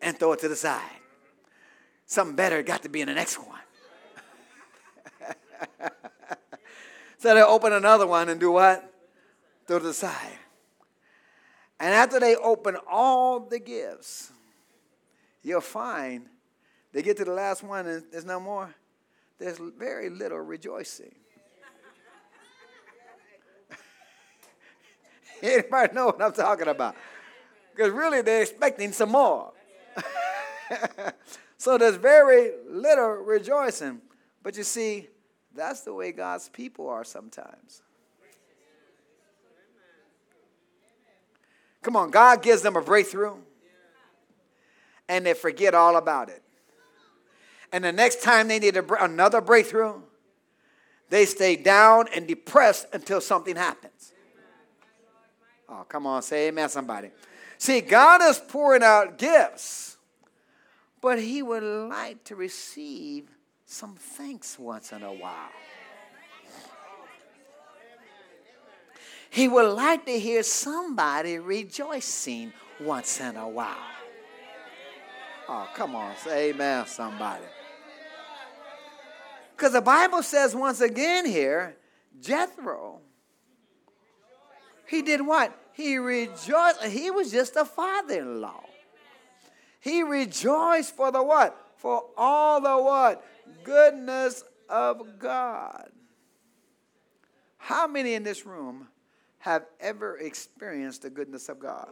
and 0.03 0.19
throw 0.19 0.33
it 0.33 0.41
to 0.41 0.49
the 0.49 0.57
side. 0.57 0.83
Something 2.07 2.37
better 2.37 2.63
got 2.63 2.83
to 2.83 2.89
be 2.89 3.01
in 3.01 3.09
the 3.09 3.15
next 3.15 3.39
one. 3.39 3.61
so 7.19 7.35
they'll 7.35 7.47
open 7.47 7.73
another 7.73 8.07
one 8.07 8.29
and 8.29 8.39
do 8.39 8.53
what? 8.53 8.93
Throw 9.67 9.79
it 9.79 9.81
to 9.81 9.87
the 9.87 9.95
side. 9.95 10.39
And 11.81 11.93
after 11.93 12.21
they 12.21 12.37
open 12.37 12.77
all 12.89 13.41
the 13.41 13.59
gifts, 13.59 14.33
you'll 15.43 15.61
find 15.61 16.27
they 16.93 17.03
get 17.03 17.17
to 17.17 17.25
the 17.25 17.33
last 17.33 17.63
one 17.63 17.87
and 17.87 18.05
there's 18.13 18.25
no 18.25 18.39
more. 18.39 18.73
There's 19.39 19.59
very 19.59 20.09
little 20.09 20.39
rejoicing. 20.39 21.15
Anybody 25.43 25.93
know 25.93 26.07
what 26.07 26.23
I'm 26.23 26.33
talking 26.33 26.69
about? 26.69 26.95
Because 27.75 27.91
really 27.91 28.23
they're 28.23 28.43
expecting 28.43 28.93
some 28.93 29.11
more. 29.11 29.53
so 31.59 31.77
there's 31.77 31.97
very 31.97 32.53
little 32.69 33.11
rejoicing. 33.11 34.01
But 34.43 34.57
you 34.57 34.63
see, 34.63 35.09
that's 35.53 35.81
the 35.81 35.93
way 35.93 36.13
God's 36.13 36.49
people 36.49 36.89
are 36.89 37.03
sometimes. 37.03 37.83
Come 41.85 41.97
on, 41.97 42.11
God 42.11 42.43
gives 42.43 42.63
them 42.63 42.77
a 42.77 42.81
breakthrough 42.81 43.37
and 45.07 45.27
they 45.27 45.35
forget 45.35 45.75
all 45.75 45.97
about 45.97 46.31
it. 46.31 46.43
And 47.71 47.85
the 47.85 47.93
next 47.93 48.23
time 48.23 48.49
they 48.49 48.59
need 48.59 48.77
a, 48.77 49.05
another 49.05 49.43
breakthrough, 49.43 50.01
they 51.11 51.27
stay 51.27 51.57
down 51.57 52.07
and 52.15 52.27
depressed 52.27 52.87
until 52.95 53.21
something 53.21 53.55
happens. 53.55 54.15
Oh, 55.69 55.85
come 55.87 56.07
on, 56.07 56.23
say 56.23 56.49
amen, 56.49 56.71
somebody. 56.71 57.11
See, 57.59 57.83
God 57.83 58.23
is 58.23 58.39
pouring 58.39 58.83
out 58.83 59.19
gifts, 59.19 59.99
but 61.03 61.21
He 61.21 61.43
would 61.43 61.63
like 61.63 62.25
to 62.25 62.35
receive 62.35 63.29
some 63.67 63.95
thanks 63.95 64.59
once 64.59 64.91
in 64.91 65.03
a 65.03 65.13
while. 65.13 65.51
He 69.35 69.49
would 69.49 69.75
like 69.75 70.07
to 70.07 70.17
hear 70.17 70.45
somebody 70.45 71.41
rejoicing 71.41 72.53
once 72.79 73.19
in 73.19 73.35
a 73.35 73.49
while. 73.49 73.75
Oh, 75.49 75.69
come 75.75 75.97
on, 75.97 76.15
say 76.19 76.51
amen, 76.51 76.87
somebody. 76.87 77.43
Because 79.51 79.73
the 79.73 79.81
Bible 79.81 80.23
says 80.23 80.55
once 80.55 80.81
again 80.81 81.27
here, 81.27 81.77
Jethro, 82.21 83.01
he 84.87 85.03
did 85.03 85.21
what? 85.27 85.53
He 85.73 85.99
rejoiced. 85.99 86.85
He 86.85 87.11
was 87.11 87.33
just 87.33 87.57
a 87.57 87.65
father 87.65 88.21
in 88.21 88.41
law. 88.41 88.63
He 89.81 90.05
rejoiced 90.05 90.95
for 90.95 91.11
the 91.11 91.25
what? 91.25 91.61
For 91.79 92.05
all 92.17 92.61
the 92.61 92.81
what? 92.81 93.25
Goodness 93.65 94.45
of 94.69 95.19
God. 95.19 95.91
How 97.59 97.89
many 97.89 98.15
in 98.15 98.23
this 98.23 98.47
room 98.47 98.87
have 99.45 99.67
ever 99.79 100.17
experienced 100.17 101.03
the 101.03 101.11
goodness 101.11 101.51
of 101.51 101.59
God. 101.59 101.91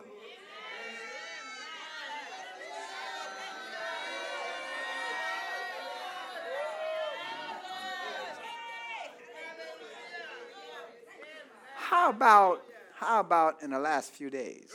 How 11.74 12.08
about 12.08 12.62
how 12.94 13.20
about 13.20 13.62
in 13.62 13.68
the 13.72 13.78
last 13.78 14.12
few 14.12 14.30
days? 14.30 14.72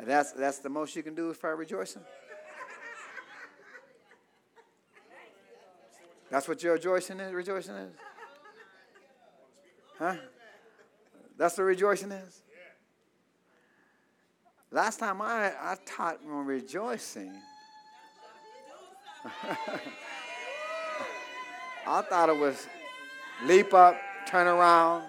That's 0.00 0.32
that's 0.32 0.58
the 0.58 0.68
most 0.68 0.96
you 0.96 1.04
can 1.04 1.14
do 1.14 1.32
for 1.32 1.54
rejoicing. 1.54 2.02
That's 6.30 6.46
what 6.46 6.62
your 6.62 6.74
rejoicing 6.74 7.20
is. 7.20 7.32
Rejoicing 7.32 7.74
is, 7.74 7.92
huh? 9.98 10.14
That's 11.36 11.56
what 11.56 11.64
rejoicing 11.64 12.12
is. 12.12 12.42
Last 14.70 14.98
time 14.98 15.22
I, 15.22 15.52
I 15.58 15.76
taught 15.86 16.18
on 16.30 16.44
rejoicing, 16.44 17.32
I 21.86 22.02
thought 22.02 22.28
it 22.28 22.36
was 22.36 22.66
leap 23.44 23.72
up, 23.72 23.96
turn 24.26 24.46
around. 24.46 25.04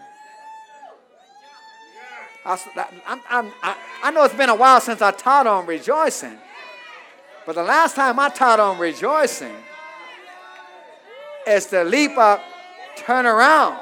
I, 2.46 2.58
I'm, 3.06 3.52
I, 3.62 3.76
I 4.04 4.12
know 4.12 4.24
it's 4.24 4.34
been 4.34 4.50
a 4.50 4.56
while 4.56 4.80
since 4.80 5.02
I 5.02 5.12
taught 5.12 5.46
on 5.46 5.66
rejoicing, 5.66 6.38
but 7.46 7.56
the 7.56 7.64
last 7.64 7.98
time 7.98 8.18
I 8.18 8.30
taught 8.30 8.62
on 8.62 8.80
rejoicing 8.80 9.56
is 11.48 11.66
to 11.68 11.84
leap 11.84 12.18
up, 12.18 12.42
turn 12.98 13.26
around. 13.26 13.80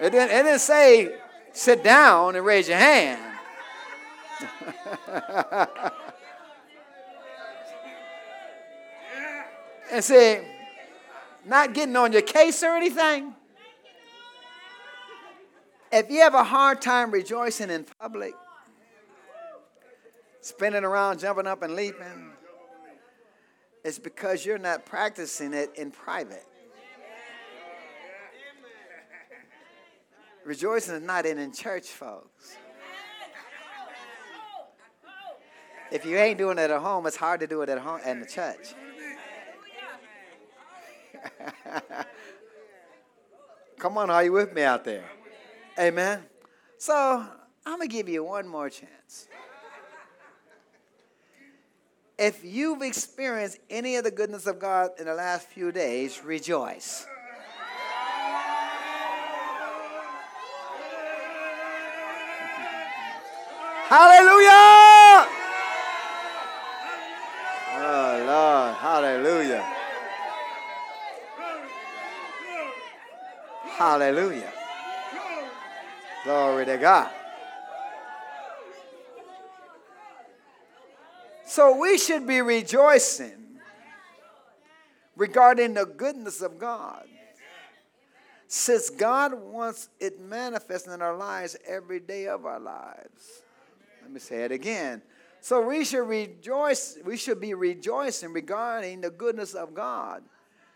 It 0.00 0.10
didn't, 0.10 0.30
it 0.30 0.42
didn't 0.42 0.58
say 0.58 1.14
sit 1.52 1.84
down 1.84 2.34
and 2.36 2.44
raise 2.44 2.68
your 2.68 2.78
hand. 2.78 3.20
and 9.92 10.02
say, 10.02 10.44
not 11.44 11.74
getting 11.74 11.94
on 11.96 12.12
your 12.12 12.22
case 12.22 12.62
or 12.62 12.70
anything. 12.76 13.34
If 15.92 16.10
you 16.10 16.20
have 16.20 16.34
a 16.34 16.42
hard 16.42 16.80
time 16.80 17.10
rejoicing 17.10 17.68
in 17.70 17.84
public, 18.00 18.34
spinning 20.40 20.84
around, 20.84 21.20
jumping 21.20 21.46
up 21.46 21.62
and 21.62 21.76
leaping, 21.76 22.31
it's 23.84 23.98
because 23.98 24.46
you're 24.46 24.58
not 24.58 24.86
practicing 24.86 25.52
it 25.52 25.72
in 25.74 25.90
private. 25.90 26.46
Rejoicing 30.44 30.94
is 30.96 31.02
not 31.02 31.24
in, 31.24 31.38
in 31.38 31.52
church, 31.52 31.86
folks. 31.88 32.56
If 35.92 36.04
you 36.06 36.16
ain't 36.16 36.38
doing 36.38 36.58
it 36.58 36.70
at 36.70 36.80
home, 36.80 37.06
it's 37.06 37.16
hard 37.16 37.40
to 37.40 37.46
do 37.46 37.62
it 37.62 37.68
at 37.68 37.78
home 37.78 38.00
in 38.06 38.20
the 38.20 38.26
church. 38.26 38.74
Come 43.78 43.98
on, 43.98 44.10
are 44.10 44.24
you 44.24 44.32
with 44.32 44.52
me 44.54 44.62
out 44.62 44.84
there? 44.84 45.04
Amen. 45.78 46.24
So 46.78 47.26
I'm 47.66 47.78
gonna 47.78 47.88
give 47.88 48.08
you 48.08 48.24
one 48.24 48.48
more 48.48 48.70
chance. 48.70 49.28
If 52.22 52.44
you've 52.44 52.82
experienced 52.82 53.58
any 53.68 53.96
of 53.96 54.04
the 54.04 54.12
goodness 54.12 54.46
of 54.46 54.60
God 54.60 54.90
in 54.96 55.06
the 55.06 55.14
last 55.14 55.48
few 55.48 55.72
days, 55.72 56.22
rejoice. 56.22 57.04
Hallelujah! 63.88 65.26
Oh, 67.74 68.24
Lord, 68.24 68.74
hallelujah. 68.76 69.74
Hallelujah. 73.64 74.52
Glory 76.22 76.66
to 76.66 76.78
God. 76.78 77.10
So 81.52 81.76
we 81.76 81.98
should 81.98 82.26
be 82.26 82.40
rejoicing 82.40 83.58
regarding 85.16 85.74
the 85.74 85.84
goodness 85.84 86.40
of 86.40 86.58
God. 86.58 87.04
Since 88.46 88.88
God 88.88 89.34
wants 89.34 89.90
it 90.00 90.18
manifesting 90.18 90.94
in 90.94 91.02
our 91.02 91.14
lives 91.14 91.58
every 91.68 92.00
day 92.00 92.26
of 92.26 92.46
our 92.46 92.58
lives. 92.58 93.42
Let 94.00 94.10
me 94.10 94.18
say 94.18 94.44
it 94.44 94.52
again. 94.52 95.02
So 95.42 95.60
we 95.60 95.84
should 95.84 96.08
rejoice, 96.08 96.96
we 97.04 97.18
should 97.18 97.38
be 97.38 97.52
rejoicing 97.52 98.32
regarding 98.32 99.02
the 99.02 99.10
goodness 99.10 99.52
of 99.52 99.74
God. 99.74 100.22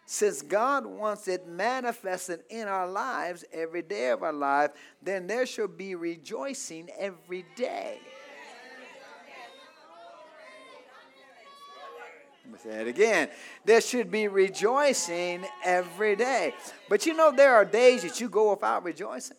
Since 0.04 0.42
God 0.42 0.84
wants 0.84 1.26
it 1.26 1.48
manifested 1.48 2.40
in 2.50 2.68
our 2.68 2.86
lives 2.86 3.46
every 3.50 3.80
day 3.80 4.10
of 4.10 4.22
our 4.22 4.30
life, 4.30 4.72
then 5.02 5.26
there 5.26 5.46
should 5.46 5.78
be 5.78 5.94
rejoicing 5.94 6.90
every 6.98 7.46
day. 7.56 7.98
Me 12.50 12.58
say 12.62 12.80
it 12.80 12.86
again. 12.88 13.28
There 13.64 13.80
should 13.80 14.10
be 14.10 14.28
rejoicing 14.28 15.44
every 15.64 16.16
day. 16.16 16.54
But 16.88 17.06
you 17.06 17.14
know, 17.14 17.32
there 17.32 17.54
are 17.54 17.64
days 17.64 18.02
that 18.02 18.20
you 18.20 18.28
go 18.28 18.50
without 18.50 18.84
rejoicing. 18.84 19.36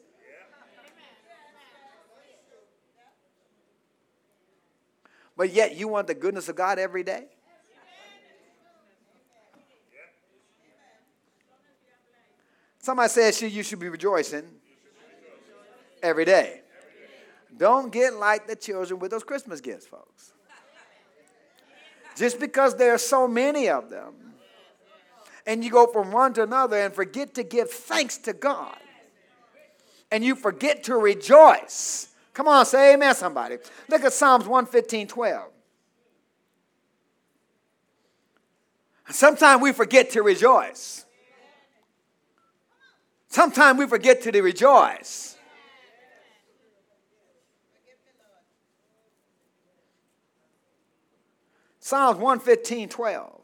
But 5.36 5.54
yet 5.54 5.76
you 5.76 5.88
want 5.88 6.08
the 6.08 6.16
goodness 6.16 6.50
of 6.50 6.56
God 6.56 6.80
every 6.80 7.04
day? 7.04 7.26
Somebody 12.80 13.10
says 13.10 13.42
you 13.42 13.64
should 13.64 13.80
be 13.80 13.90
rejoicing 13.90 14.46
every 16.02 16.26
day. 16.26 16.62
Don't 17.56 17.92
get 17.92 18.14
like 18.14 18.48
the 18.48 18.56
children 18.56 19.00
with 19.00 19.12
those 19.12 19.24
Christmas 19.24 19.62
gifts, 19.62 19.86
folks. 19.86 20.32
Just 22.18 22.40
because 22.40 22.76
there 22.76 22.94
are 22.96 22.98
so 22.98 23.28
many 23.28 23.70
of 23.70 23.90
them, 23.92 24.14
and 25.46 25.64
you 25.64 25.70
go 25.70 25.86
from 25.88 26.12
one 26.12 26.34
to 26.34 26.44
another 26.44 26.78
and 26.78 26.94
forget 26.94 27.36
to 27.36 27.44
give 27.44 27.70
thanks 27.70 28.18
to 28.20 28.34
God, 28.34 28.76
and 30.12 30.24
you 30.24 30.36
forget 30.36 30.84
to 30.86 30.96
rejoice. 30.96 32.10
Come 32.34 32.48
on, 32.48 32.66
say 32.66 32.96
amen, 32.96 33.14
somebody. 33.14 33.58
Look 33.88 34.04
at 34.04 34.14
Psalms 34.14 34.46
115 34.46 35.08
12. 35.08 35.52
Sometimes 39.10 39.62
we 39.62 39.72
forget 39.72 40.10
to 40.12 40.22
rejoice. 40.22 41.06
Sometimes 43.30 43.78
we 43.78 43.88
forget 43.88 44.24
to 44.24 44.42
rejoice. 44.42 45.37
Psalms 51.88 52.18
115, 52.18 52.90
12. 52.90 53.42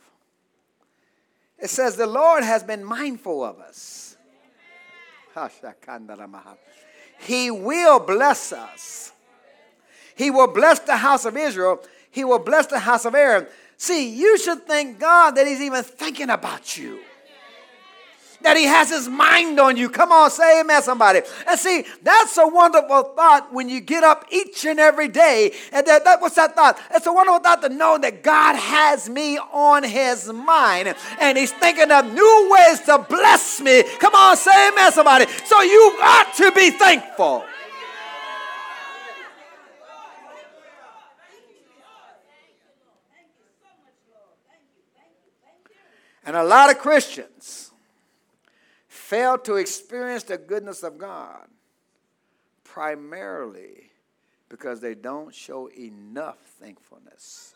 It 1.60 1.69
says, 1.69 1.95
The 1.95 2.06
Lord 2.06 2.43
has 2.43 2.62
been 2.62 2.84
mindful 2.84 3.41
of 3.41 3.58
us. 3.62 4.17
He 7.19 7.49
will 7.49 8.01
bless 8.01 8.51
us. 8.51 9.13
He 10.17 10.29
will 10.29 10.47
bless 10.47 10.79
the 10.79 10.97
house 10.97 11.23
of 11.23 11.38
Israel. 11.38 11.82
He 12.12 12.25
will 12.25 12.39
bless 12.39 12.67
the 12.67 12.79
house 12.79 13.06
of 13.06 13.15
Aaron. 13.15 13.47
See, 13.77 14.10
you 14.13 14.38
should 14.38 14.67
thank 14.67 14.99
God 14.99 15.36
that 15.36 15.47
He's 15.47 15.62
even 15.62 15.82
thinking 15.82 16.29
about 16.29 16.77
you 16.77 16.99
that 18.44 18.58
he 18.58 18.65
has 18.65 18.89
his 18.89 19.08
mind 19.08 19.60
on 19.60 19.77
you. 19.77 19.89
Come 19.89 20.12
on, 20.12 20.29
say 20.29 20.62
amen, 20.62 20.81
somebody. 20.83 21.21
And 21.48 21.60
see, 21.60 21.85
that's 22.02 22.37
a 22.37 22.48
wonderful 22.48 23.04
thought 23.15 23.52
when 23.52 23.69
you 23.69 23.81
get 23.81 24.04
up 24.04 24.25
each 24.31 24.65
and 24.65 24.79
every 24.79 25.08
day. 25.08 25.54
And 25.71 25.85
that, 25.87 26.04
that 26.04 26.21
what's 26.21 26.35
that 26.35 26.56
thought? 26.56 26.79
It's 26.94 27.06
a 27.08 27.13
wonderful 27.13 27.39
thought 27.39 27.62
to 27.63 27.69
know 27.69 27.98
that 27.98 28.23
God 28.23 28.56
has 28.56 29.10
me 29.10 29.37
on 29.37 29.83
his 29.83 30.31
mind. 30.31 30.96
And 31.19 31.37
he's 31.37 31.52
thinking 31.52 31.91
of 31.91 32.06
new 32.13 32.50
ways 32.52 32.81
to 32.81 33.00
bless 33.10 33.60
me. 33.60 33.83
Come 34.00 34.13
on, 34.13 34.37
say 34.37 34.69
amen, 34.69 34.91
somebody. 34.91 35.25
So 35.46 35.62
you 35.62 35.98
ought 36.02 36.33
to 36.37 36.52
be 36.52 36.71
thankful. 36.71 37.46
And 46.25 46.37
a 46.37 46.44
lot 46.44 46.71
of 46.71 46.79
Christians 46.79 47.73
fail 49.13 49.37
to 49.37 49.57
experience 49.57 50.23
the 50.23 50.39
goodness 50.39 50.81
of 50.81 50.97
God 50.97 51.45
primarily 52.63 53.91
because 54.49 54.79
they 54.79 54.95
don't 54.95 55.31
show 55.31 55.69
enough 55.69 56.37
thankfulness. 56.59 57.53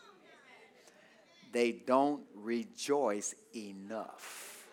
They 1.50 1.72
don't 1.72 2.22
rejoice 2.36 3.34
enough. 3.56 4.68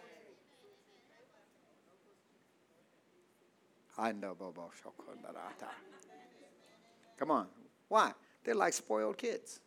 Come 7.18 7.32
on. 7.32 7.48
Why? 7.88 8.12
They're 8.44 8.54
like 8.54 8.74
spoiled 8.74 9.18
kids. 9.18 9.60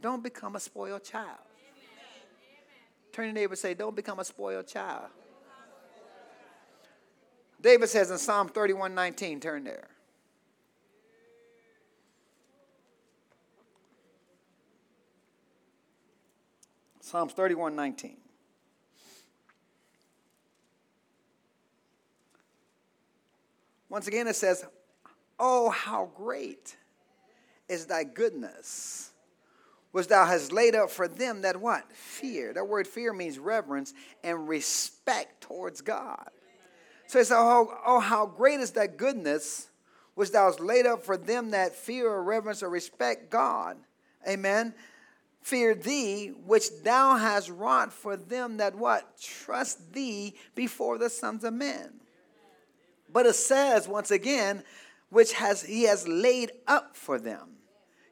Don't 0.00 0.24
become 0.24 0.56
a 0.56 0.60
spoiled 0.60 1.04
child. 1.04 1.53
Turn 3.14 3.26
your 3.26 3.34
neighbor 3.34 3.52
and 3.52 3.58
say, 3.58 3.74
Don't 3.74 3.94
become 3.94 4.18
a 4.18 4.24
spoiled 4.24 4.66
child. 4.66 5.06
David 7.60 7.88
says 7.88 8.10
in 8.10 8.18
Psalm 8.18 8.48
31 8.48 8.92
19, 8.92 9.38
turn 9.38 9.62
there. 9.62 9.86
Psalms 17.00 17.32
31 17.34 17.76
19. 17.76 18.16
Once 23.88 24.08
again, 24.08 24.26
it 24.26 24.34
says, 24.34 24.64
Oh, 25.38 25.70
how 25.70 26.10
great 26.16 26.76
is 27.68 27.86
thy 27.86 28.02
goodness, 28.02 29.12
which 29.94 30.08
thou 30.08 30.26
hast 30.26 30.50
laid 30.50 30.74
up 30.74 30.90
for 30.90 31.06
them 31.06 31.42
that 31.42 31.60
what? 31.60 31.88
Fear. 31.92 32.54
That 32.54 32.66
word 32.66 32.84
fear 32.84 33.12
means 33.12 33.38
reverence 33.38 33.94
and 34.24 34.48
respect 34.48 35.40
towards 35.40 35.82
God. 35.82 36.30
So 37.06 37.20
it's, 37.20 37.30
oh, 37.30 37.72
oh, 37.86 38.00
how 38.00 38.26
great 38.26 38.58
is 38.58 38.72
that 38.72 38.96
goodness 38.96 39.68
which 40.16 40.32
thou 40.32 40.46
hast 40.46 40.58
laid 40.58 40.84
up 40.84 41.04
for 41.04 41.16
them 41.16 41.52
that 41.52 41.76
fear 41.76 42.10
or 42.10 42.24
reverence 42.24 42.60
or 42.60 42.70
respect 42.70 43.30
God. 43.30 43.76
Amen. 44.28 44.74
Fear 45.42 45.76
thee, 45.76 46.32
which 46.44 46.82
thou 46.82 47.14
hast 47.14 47.48
wrought 47.48 47.92
for 47.92 48.16
them 48.16 48.56
that 48.56 48.74
what? 48.74 49.20
Trust 49.22 49.92
thee 49.92 50.34
before 50.56 50.98
the 50.98 51.08
sons 51.08 51.44
of 51.44 51.54
men. 51.54 52.00
But 53.12 53.26
it 53.26 53.36
says 53.36 53.86
once 53.86 54.10
again, 54.10 54.64
which 55.10 55.34
has 55.34 55.62
he 55.62 55.84
has 55.84 56.08
laid 56.08 56.50
up 56.66 56.96
for 56.96 57.20
them. 57.20 57.53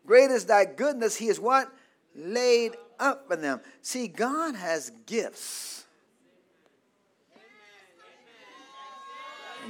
Great 0.06 0.30
is 0.30 0.46
thy 0.46 0.64
goodness, 0.64 1.16
he 1.16 1.28
is 1.28 1.38
what? 1.38 1.70
Laid 2.14 2.72
up 2.98 3.26
for 3.28 3.36
them. 3.36 3.60
See, 3.80 4.08
God 4.08 4.54
has 4.54 4.90
gifts 5.06 5.72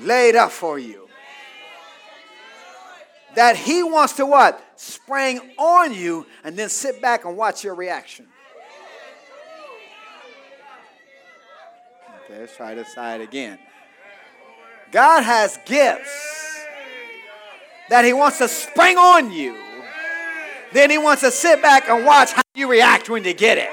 laid 0.00 0.36
up 0.36 0.50
for 0.50 0.78
you. 0.78 1.08
That 3.34 3.56
he 3.56 3.82
wants 3.82 4.14
to 4.14 4.26
what? 4.26 4.62
Spring 4.76 5.40
on 5.58 5.94
you 5.94 6.26
and 6.44 6.56
then 6.56 6.68
sit 6.68 7.00
back 7.00 7.24
and 7.24 7.36
watch 7.36 7.64
your 7.64 7.74
reaction. 7.74 8.26
Okay, 12.24 12.40
let's 12.40 12.56
try 12.56 12.74
this 12.74 12.92
side 12.94 13.20
again. 13.20 13.58
God 14.90 15.22
has 15.22 15.58
gifts 15.64 16.66
that 17.88 18.04
he 18.04 18.12
wants 18.12 18.38
to 18.38 18.48
spring 18.48 18.98
on 18.98 19.32
you. 19.32 19.56
Then 20.72 20.90
he 20.90 20.98
wants 20.98 21.22
to 21.22 21.30
sit 21.30 21.60
back 21.60 21.88
and 21.88 22.06
watch 22.06 22.32
how 22.32 22.42
you 22.54 22.70
react 22.70 23.10
when 23.10 23.24
you 23.24 23.34
get 23.34 23.58
it. 23.58 23.68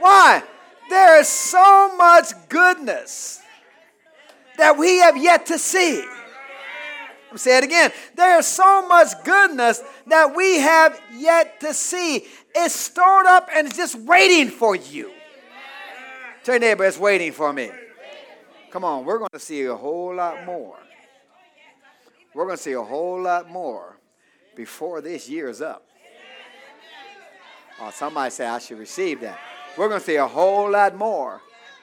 Why? 0.00 0.42
There 0.88 1.20
is 1.20 1.28
so 1.28 1.96
much 1.96 2.32
goodness 2.48 3.40
that 4.56 4.76
we 4.76 4.98
have 4.98 5.16
yet 5.16 5.46
to 5.46 5.58
see. 5.58 6.04
I'm 7.30 7.38
say 7.38 7.58
it 7.58 7.64
again. 7.64 7.92
There 8.16 8.38
is 8.38 8.46
so 8.46 8.88
much 8.88 9.08
goodness 9.24 9.80
that 10.08 10.34
we 10.34 10.58
have 10.58 11.00
yet 11.14 11.60
to 11.60 11.72
see. 11.72 12.26
It's 12.54 12.74
stored 12.74 13.26
up 13.26 13.48
and 13.54 13.68
it's 13.68 13.76
just 13.76 13.94
waiting 13.94 14.48
for 14.48 14.74
you. 14.74 15.12
Tell 16.42 16.54
your 16.54 16.60
neighbor, 16.60 16.84
it's 16.84 16.98
waiting 16.98 17.30
for 17.30 17.52
me. 17.52 17.70
Come 18.70 18.84
on, 18.84 19.04
we're 19.04 19.18
going 19.18 19.30
to 19.32 19.40
see 19.40 19.64
a 19.64 19.74
whole 19.74 20.14
lot 20.14 20.44
more. 20.44 20.76
We're 22.34 22.44
going 22.44 22.56
to 22.56 22.62
see 22.62 22.72
a 22.72 22.82
whole 22.82 23.20
lot 23.20 23.50
more 23.50 23.96
before 24.54 25.00
this 25.00 25.28
year 25.28 25.48
is 25.48 25.60
up. 25.60 25.86
Oh, 27.80 27.90
somebody 27.90 28.30
say 28.30 28.46
I 28.46 28.58
should 28.58 28.78
receive 28.78 29.20
that. 29.22 29.38
We're 29.76 29.88
going 29.88 30.00
to 30.00 30.06
see 30.06 30.16
a 30.16 30.26
whole 30.26 30.70
lot 30.70 30.94
more 30.94 31.40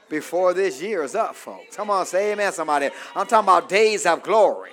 before 0.09 0.53
this 0.53 0.81
year 0.81 1.03
is 1.03 1.15
up, 1.15 1.35
folks. 1.35 1.75
Come 1.75 1.89
on, 1.89 2.05
say 2.05 2.31
amen, 2.31 2.53
somebody. 2.53 2.89
I'm 3.15 3.27
talking 3.27 3.45
about 3.45 3.67
days 3.67 4.05
of 4.05 4.23
glory. 4.23 4.71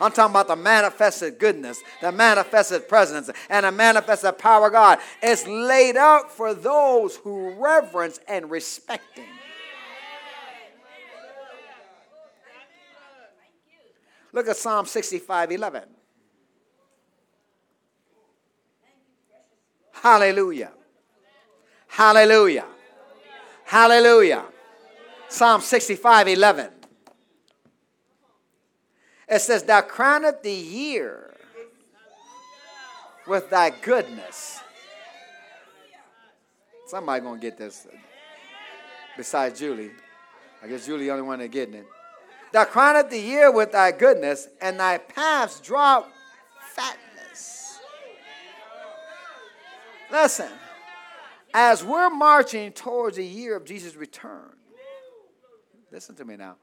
I'm 0.00 0.12
talking 0.12 0.32
about 0.32 0.48
the 0.48 0.56
manifested 0.56 1.38
goodness, 1.38 1.82
the 2.00 2.10
manifested 2.10 2.88
presence, 2.88 3.28
and 3.50 3.66
the 3.66 3.72
manifested 3.72 4.38
power 4.38 4.68
of 4.68 4.72
God. 4.72 4.98
It's 5.22 5.46
laid 5.46 5.98
out 5.98 6.32
for 6.32 6.54
those 6.54 7.16
who 7.16 7.50
reverence 7.50 8.18
and 8.26 8.50
respect 8.50 9.18
Him. 9.18 9.26
Look 14.32 14.48
at 14.48 14.56
Psalm 14.56 14.86
65 14.86 15.50
11. 15.50 15.82
Hallelujah. 19.92 20.72
Hallelujah. 21.88 22.66
Hallelujah. 23.64 24.44
Psalm 25.28 25.60
65 25.60 26.28
11. 26.28 26.70
It 29.28 29.40
says, 29.40 29.62
Thou 29.62 29.80
crowneth 29.82 30.42
the 30.42 30.52
year 30.52 31.34
with 33.26 33.50
thy 33.50 33.70
goodness. 33.70 34.60
Somebody 36.86 37.22
gonna 37.22 37.40
get 37.40 37.56
this 37.56 37.86
besides 39.16 39.60
Julie. 39.60 39.92
I 40.62 40.66
guess 40.66 40.84
Julie 40.86 41.04
the 41.04 41.12
only 41.12 41.22
one 41.22 41.38
that 41.38 41.48
getting 41.48 41.74
it. 41.74 41.86
Thou 42.52 42.64
crowneth 42.64 43.10
the 43.10 43.18
year 43.18 43.52
with 43.52 43.72
thy 43.72 43.92
goodness, 43.92 44.48
and 44.60 44.80
thy 44.80 44.98
paths 44.98 45.60
drop 45.60 46.10
fatness. 46.74 47.78
Listen, 50.10 50.50
as 51.54 51.84
we're 51.84 52.10
marching 52.10 52.72
towards 52.72 53.16
the 53.16 53.24
year 53.24 53.56
of 53.56 53.64
Jesus' 53.64 53.94
return, 53.94 54.50
listen 55.92 56.16
to 56.16 56.24
me 56.24 56.36
now. 56.36 56.56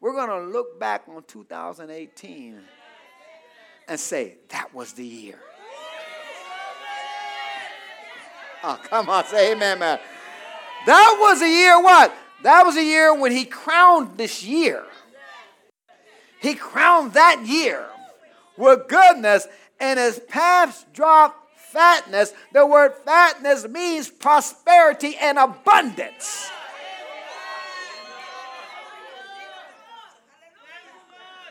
We're 0.00 0.14
going 0.14 0.28
to 0.28 0.48
look 0.48 0.78
back 0.78 1.02
on 1.08 1.24
2018 1.24 2.60
and 3.88 4.00
say, 4.00 4.36
that 4.48 4.72
was 4.72 4.92
the 4.92 5.04
year. 5.04 5.40
Oh, 8.62 8.78
come 8.82 9.08
on, 9.08 9.24
say 9.26 9.52
amen, 9.52 9.78
man. 9.78 9.98
That 10.86 11.16
was 11.20 11.42
a 11.42 11.48
year 11.48 11.82
what? 11.82 12.14
That 12.42 12.64
was 12.64 12.76
a 12.76 12.82
year 12.82 13.14
when 13.14 13.32
he 13.32 13.44
crowned 13.44 14.16
this 14.16 14.44
year. 14.44 14.84
He 16.40 16.54
crowned 16.54 17.14
that 17.14 17.44
year 17.46 17.86
with 18.56 18.88
goodness, 18.88 19.46
and 19.80 19.98
his 19.98 20.20
paths 20.28 20.84
dropped 20.92 21.48
fatness. 21.56 22.32
The 22.52 22.66
word 22.66 22.92
fatness 23.04 23.66
means 23.68 24.08
prosperity 24.08 25.16
and 25.20 25.38
abundance. 25.38 26.50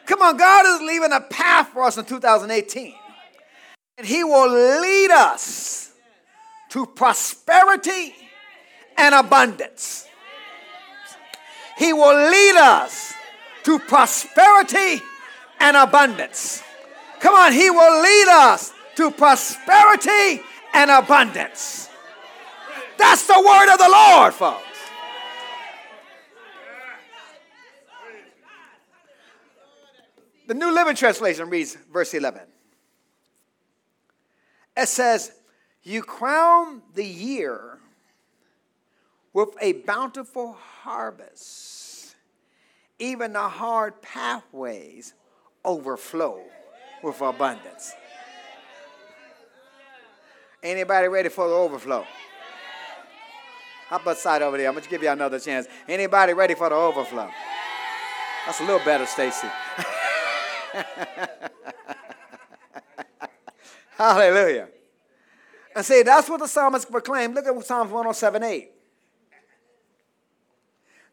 Come 0.07 0.21
on, 0.21 0.37
God 0.37 0.65
is 0.65 0.81
leaving 0.87 1.11
a 1.11 1.19
path 1.19 1.69
for 1.69 1.83
us 1.83 1.97
in 1.97 2.05
2018. 2.05 2.93
And 3.97 4.07
He 4.07 4.23
will 4.23 4.49
lead 4.49 5.11
us 5.11 5.91
to 6.69 6.85
prosperity 6.85 8.15
and 8.97 9.13
abundance. 9.13 10.07
He 11.77 11.93
will 11.93 12.15
lead 12.15 12.55
us 12.55 13.13
to 13.67 13.79
prosperity 13.79 15.03
and 15.59 15.75
abundance. 15.75 16.63
Come 17.19 17.35
on, 17.35 17.51
He 17.51 17.69
will 17.69 18.01
lead 18.01 18.27
us 18.29 18.71
to 18.95 19.11
prosperity 19.11 20.41
and 20.73 20.89
abundance. 20.89 21.89
That's 22.97 23.27
the 23.27 23.33
word 23.33 23.73
of 23.73 23.77
the 23.77 23.89
Lord, 23.89 24.33
folks. 24.33 24.63
The 30.47 30.53
New 30.53 30.73
Living 30.73 30.95
Translation 30.95 31.49
reads 31.49 31.75
verse 31.91 32.13
11. 32.13 32.43
It 34.77 34.87
says, 34.87 35.33
You 35.83 36.03
crown 36.03 36.83
the 36.95 37.03
year 37.03 37.79
with 39.33 39.49
a 39.59 39.73
bountiful 39.73 40.53
harvest, 40.53 41.76
even 42.99 43.33
the 43.33 43.47
hard 43.47 44.01
pathways 44.01 45.13
overflow 45.63 46.41
with 47.03 47.21
abundance. 47.21 47.93
Anybody 50.63 51.07
ready 51.07 51.29
for 51.29 51.47
the 51.47 51.53
overflow? 51.53 52.05
How 53.87 53.97
about 53.97 54.17
side 54.17 54.41
over 54.41 54.57
there? 54.57 54.67
I'm 54.67 54.73
going 54.73 54.83
to 54.83 54.89
give 54.89 55.03
you 55.03 55.09
another 55.09 55.39
chance. 55.39 55.67
Anybody 55.87 56.33
ready 56.33 56.55
for 56.55 56.67
the 56.69 56.75
overflow? 56.75 57.29
That's 58.45 58.59
a 58.59 58.63
little 58.63 58.83
better, 58.83 59.05
Stacy. 59.05 59.47
Hallelujah. 63.97 64.69
And 65.75 65.85
see, 65.85 66.01
that's 66.01 66.29
what 66.29 66.39
the 66.39 66.47
psalmist 66.47 66.91
proclaimed. 66.91 67.35
Look 67.35 67.45
at 67.45 67.65
Psalms 67.65 67.91
107 67.91 68.43
8. 68.43 68.71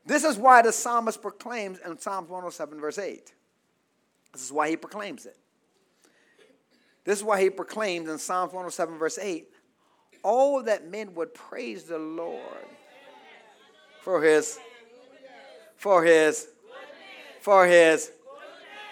This 0.06 0.24
is 0.24 0.36
why 0.36 0.62
the 0.62 0.72
psalmist 0.72 1.22
proclaims 1.22 1.78
in 1.84 1.98
Psalms 1.98 2.28
107, 2.28 2.80
verse 2.80 2.98
8. 2.98 3.32
This 4.32 4.44
is 4.44 4.52
why 4.52 4.68
he 4.68 4.76
proclaims 4.76 5.26
it. 5.26 5.36
This 7.04 7.18
is 7.18 7.24
why 7.24 7.40
he 7.40 7.50
proclaims 7.50 8.08
in 8.08 8.18
Psalms 8.18 8.52
107, 8.52 8.98
verse 8.98 9.18
8, 9.18 9.46
all 10.22 10.62
that 10.62 10.88
men 10.90 11.14
would 11.14 11.34
praise 11.34 11.84
the 11.84 11.98
Lord 11.98 12.40
for 14.00 14.22
his, 14.22 14.58
for 15.76 16.02
his, 16.02 16.48
for 17.40 17.66
his, 17.66 18.10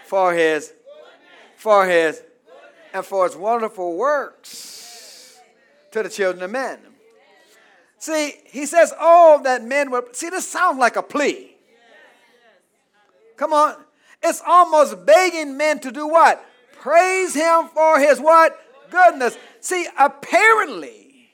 for 0.04 0.34
his, 0.34 0.72
for 1.56 1.86
his, 1.86 2.22
and 2.92 3.04
for 3.04 3.24
his 3.24 3.34
wonderful 3.34 3.96
works 3.96 5.40
to 5.90 6.02
the 6.02 6.08
children 6.10 6.44
of 6.44 6.50
men. 6.50 6.78
See, 8.02 8.34
he 8.46 8.66
says, 8.66 8.92
Oh, 8.98 9.40
that 9.44 9.62
men 9.62 9.92
would. 9.92 10.16
See, 10.16 10.28
this 10.28 10.48
sounds 10.48 10.76
like 10.76 10.96
a 10.96 11.04
plea. 11.04 11.54
Come 13.36 13.52
on. 13.52 13.76
It's 14.20 14.42
almost 14.44 15.06
begging 15.06 15.56
men 15.56 15.78
to 15.78 15.92
do 15.92 16.08
what? 16.08 16.44
Praise 16.80 17.32
him 17.32 17.68
for 17.72 18.00
his 18.00 18.18
what? 18.18 18.58
Goodness. 18.90 19.38
See, 19.60 19.86
apparently, 19.96 21.28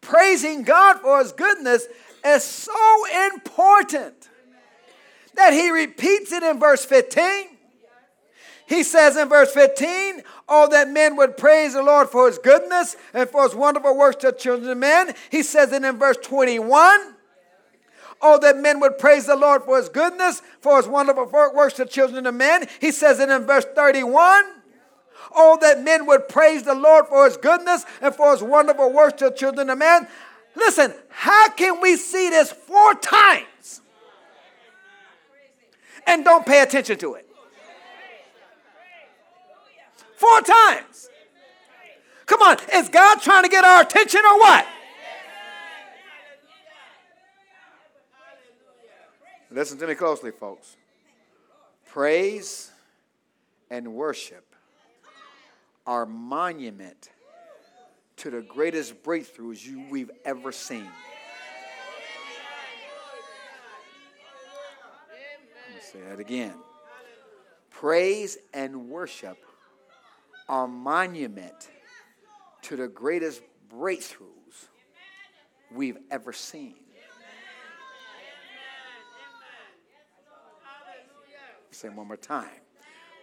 praising 0.00 0.62
God 0.62 1.00
for 1.00 1.18
his 1.18 1.32
goodness 1.32 1.84
is 2.24 2.44
so 2.44 3.26
important 3.34 4.28
that 5.34 5.52
he 5.52 5.68
repeats 5.70 6.30
it 6.30 6.44
in 6.44 6.60
verse 6.60 6.84
15. 6.84 7.51
He 8.72 8.84
says 8.84 9.18
in 9.18 9.28
verse 9.28 9.52
15, 9.52 10.22
Oh, 10.48 10.66
that 10.68 10.88
men 10.88 11.14
would 11.16 11.36
praise 11.36 11.74
the 11.74 11.82
Lord 11.82 12.08
for 12.08 12.26
his 12.26 12.38
goodness 12.38 12.96
and 13.12 13.28
for 13.28 13.42
his 13.42 13.54
wonderful 13.54 13.94
works 13.94 14.16
to 14.22 14.32
children 14.32 14.70
of 14.70 14.78
men. 14.78 15.14
He 15.30 15.42
says 15.42 15.74
it 15.74 15.84
in 15.84 15.98
verse 15.98 16.16
21. 16.22 17.14
Oh, 18.22 18.38
that 18.38 18.56
men 18.56 18.80
would 18.80 18.96
praise 18.96 19.26
the 19.26 19.36
Lord 19.36 19.64
for 19.64 19.76
his 19.76 19.90
goodness, 19.90 20.40
for 20.62 20.78
his 20.78 20.88
wonderful 20.88 21.26
works 21.54 21.74
to 21.74 21.84
children 21.84 22.24
of 22.24 22.34
men. 22.34 22.66
He 22.80 22.92
says 22.92 23.20
it 23.20 23.28
in 23.28 23.44
verse 23.44 23.66
31. 23.74 24.44
Oh, 25.34 25.58
that 25.60 25.82
men 25.82 26.06
would 26.06 26.30
praise 26.30 26.62
the 26.62 26.74
Lord 26.74 27.08
for 27.08 27.26
his 27.26 27.36
goodness 27.36 27.84
and 28.00 28.14
for 28.14 28.30
his 28.32 28.42
wonderful 28.42 28.90
works 28.90 29.18
to 29.18 29.32
children 29.32 29.68
of 29.68 29.76
men. 29.76 30.08
Listen, 30.56 30.94
how 31.10 31.50
can 31.50 31.78
we 31.82 31.96
see 31.96 32.30
this 32.30 32.50
four 32.50 32.94
times 32.94 33.82
and 36.06 36.24
don't 36.24 36.46
pay 36.46 36.62
attention 36.62 36.96
to 37.00 37.14
it? 37.16 37.28
Four 40.22 40.40
times. 40.42 41.10
Come 42.26 42.42
on, 42.42 42.56
is 42.72 42.88
God 42.88 43.20
trying 43.20 43.42
to 43.42 43.48
get 43.48 43.64
our 43.64 43.82
attention 43.82 44.20
or 44.20 44.38
what? 44.38 44.64
Listen 49.50 49.78
to 49.78 49.86
me 49.88 49.96
closely, 49.96 50.30
folks. 50.30 50.76
Praise 51.88 52.70
and 53.68 53.94
worship 53.94 54.46
are 55.88 56.06
monument 56.06 57.10
to 58.18 58.30
the 58.30 58.42
greatest 58.42 59.02
breakthroughs 59.02 59.66
you, 59.66 59.84
we've 59.90 60.12
ever 60.24 60.52
seen. 60.52 60.86
Let 65.66 65.74
me 65.74 65.80
say 65.80 65.98
that 66.08 66.20
again. 66.20 66.54
Praise 67.70 68.38
and 68.54 68.88
worship 68.88 69.36
are 70.48 70.66
monument 70.66 71.70
to 72.62 72.76
the 72.76 72.88
greatest 72.88 73.42
breakthroughs 73.68 74.68
we've 75.74 75.98
ever 76.10 76.32
seen. 76.32 76.74
Say 81.70 81.88
one 81.88 82.06
more 82.06 82.16
time. 82.16 82.48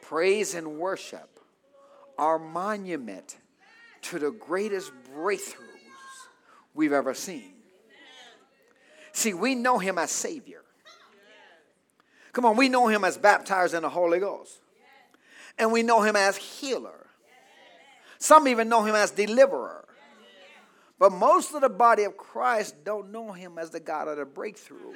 Praise 0.01 0.55
and 0.55 0.79
worship 0.79 1.39
are 2.17 2.39
monument 2.39 3.37
to 4.01 4.19
the 4.19 4.31
greatest 4.31 4.91
breakthroughs 5.15 5.57
we've 6.73 6.91
ever 6.91 7.13
seen. 7.13 7.53
See, 9.11 9.33
we 9.33 9.55
know 9.55 9.77
him 9.77 9.97
as 9.97 10.11
Savior. 10.11 10.63
Come 12.33 12.45
on, 12.45 12.57
we 12.57 12.69
know 12.69 12.87
him 12.87 13.03
as 13.03 13.17
baptized 13.17 13.73
in 13.73 13.83
the 13.83 13.89
Holy 13.89 14.19
Ghost. 14.19 14.59
And 15.57 15.71
we 15.71 15.83
know 15.83 16.01
him 16.01 16.15
as 16.15 16.37
healer. 16.37 17.07
Some 18.19 18.47
even 18.47 18.67
know 18.67 18.83
him 18.83 18.95
as 18.95 19.11
deliverer. 19.11 19.85
But 20.99 21.13
most 21.13 21.53
of 21.53 21.61
the 21.61 21.69
body 21.69 22.03
of 22.03 22.17
Christ 22.17 22.83
don't 22.83 23.11
know 23.11 23.31
him 23.31 23.57
as 23.57 23.69
the 23.69 23.79
God 23.79 24.09
of 24.09 24.17
the 24.17 24.25
breakthrough. 24.25 24.93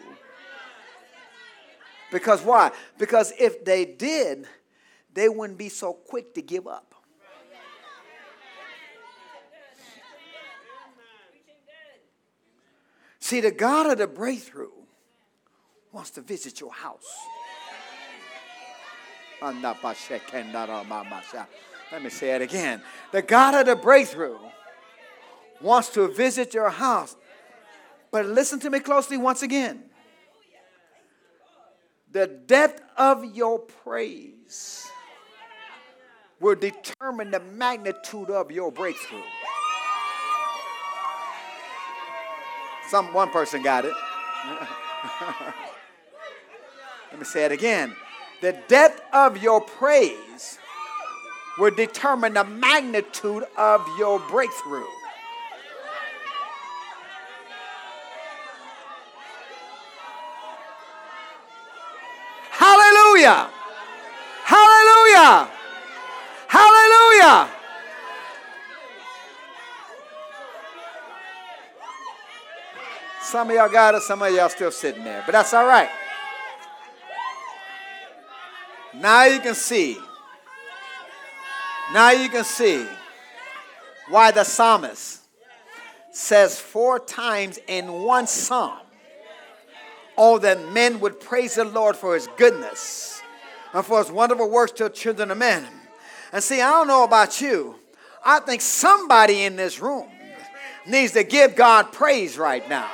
Because 2.12 2.42
why? 2.42 2.72
Because 2.98 3.32
if 3.40 3.64
they 3.64 3.86
did, 3.86 4.46
they 5.14 5.30
wouldn't 5.30 5.58
be 5.58 5.70
so 5.70 5.94
quick 5.94 6.34
to 6.36 6.42
give 6.42 6.68
up. 6.68 6.94
See, 13.20 13.40
the 13.40 13.52
God 13.52 13.90
of 13.90 13.98
the 13.98 14.08
breakthrough 14.08 14.68
wants 15.94 16.10
to 16.12 16.22
visit 16.22 16.60
your 16.60 16.74
house. 16.74 17.08
Let 21.94 22.02
me 22.02 22.10
say 22.10 22.32
it 22.32 22.42
again. 22.42 22.82
The 23.12 23.22
God 23.22 23.54
of 23.54 23.68
the 23.68 23.76
breakthrough 23.76 24.40
wants 25.62 25.90
to 25.90 26.08
visit 26.08 26.52
your 26.56 26.72
house. 26.72 27.16
But 28.10 28.26
listen 28.26 28.60
to 28.62 28.72
me 28.72 28.80
closely 28.80 29.16
once 29.16 29.44
again. 29.44 29.84
The 32.12 32.26
depth 32.26 32.82
of 32.98 33.36
your 33.36 33.60
praise 33.60 34.88
will 36.40 36.56
determine 36.56 37.30
the 37.30 37.42
magnitude 37.42 38.32
of 38.32 38.50
your 38.50 38.72
breakthrough. 38.72 39.22
Some 42.90 43.14
one 43.14 43.30
person 43.30 43.62
got 43.62 43.86
it. 43.86 43.94
Let 47.12 47.20
me 47.20 47.24
say 47.24 47.46
it 47.46 47.52
again. 47.52 47.96
The 48.42 48.54
depth 48.68 49.00
of 49.14 49.38
your 49.38 49.62
praise 49.62 50.58
will 51.58 51.72
determine 51.72 52.34
the 52.34 52.44
magnitude 52.44 53.44
of 53.58 53.86
your 53.98 54.20
breakthrough. 54.30 54.86
Hallelujah! 62.50 63.50
Hallelujah! 64.44 65.50
Hallelujah! 66.48 67.50
Some 73.22 73.50
of 73.50 73.56
y'all 73.56 73.70
got 73.70 73.96
it, 73.96 74.02
some 74.04 74.22
of 74.22 74.32
y'all 74.34 74.50
still 74.50 74.72
sitting 74.72 75.04
there, 75.04 75.24
but 75.26 75.32
that's 75.32 75.54
all 75.54 75.66
right. 75.66 75.90
Now 78.94 79.26
you 79.26 79.40
can 79.40 79.56
see. 79.56 79.98
Now 81.92 82.12
you 82.12 82.30
can 82.30 82.44
see 82.44 82.86
why 84.10 84.32
the 84.32 84.44
psalmist 84.44 85.22
says 86.12 86.60
four 86.60 87.00
times 87.00 87.60
in 87.68 87.92
one 88.04 88.28
psalm, 88.28 88.80
Oh, 90.16 90.38
that 90.38 90.72
men 90.72 91.00
would 91.00 91.20
praise 91.20 91.56
the 91.56 91.66
Lord 91.66 91.96
for 91.96 92.14
his 92.14 92.28
goodness 92.38 93.22
and 93.74 93.84
for 93.84 93.98
his 93.98 94.12
wonderful 94.12 94.48
works 94.48 94.72
to 94.74 94.84
the 94.84 94.90
children 94.92 95.32
of 95.32 95.40
men. 95.40 95.66
And 96.32 96.44
see, 96.44 96.62
I 96.62 96.70
don't 96.70 96.88
know 96.88 97.04
about 97.04 97.42
you. 97.42 97.76
I 98.24 98.40
think 98.40 98.62
somebody 98.62 99.44
in 99.44 99.56
this 99.56 99.82
room 99.82 100.08
needs 100.86 101.14
to 101.14 101.24
give 101.24 101.56
God 101.56 101.92
praise 101.92 102.38
right 102.38 102.68
now. 102.70 102.90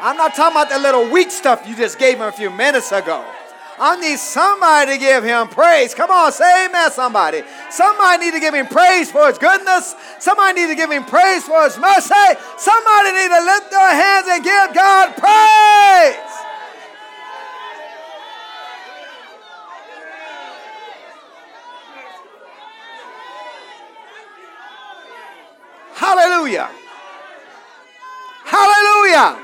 I'm 0.00 0.16
not 0.16 0.34
talking 0.34 0.56
about 0.56 0.70
the 0.70 0.78
little 0.78 1.10
weak 1.10 1.30
stuff 1.30 1.66
you 1.66 1.76
just 1.76 1.98
gave 1.98 2.16
him 2.16 2.22
a 2.22 2.32
few 2.32 2.50
minutes 2.50 2.92
ago. 2.92 3.24
I 3.78 3.96
need 4.00 4.18
somebody 4.18 4.92
to 4.92 4.98
give 4.98 5.24
him 5.24 5.48
praise. 5.48 5.94
Come 5.94 6.10
on, 6.10 6.32
say 6.32 6.66
amen, 6.66 6.90
somebody. 6.92 7.42
Somebody 7.70 8.26
need 8.26 8.32
to 8.32 8.40
give 8.40 8.54
him 8.54 8.66
praise 8.66 9.10
for 9.10 9.26
his 9.26 9.38
goodness. 9.38 9.94
Somebody 10.20 10.60
need 10.60 10.68
to 10.68 10.76
give 10.76 10.90
him 10.90 11.04
praise 11.04 11.44
for 11.44 11.64
his 11.64 11.76
mercy. 11.78 12.14
Somebody 12.56 13.12
need 13.12 13.28
to 13.28 13.42
lift 13.42 13.70
their 13.70 13.94
hands 13.94 14.26
and 14.30 14.44
give 14.44 14.74
God 14.74 15.16
praise. 15.16 16.44
Hallelujah. 25.94 26.70
Hallelujah. 28.44 29.38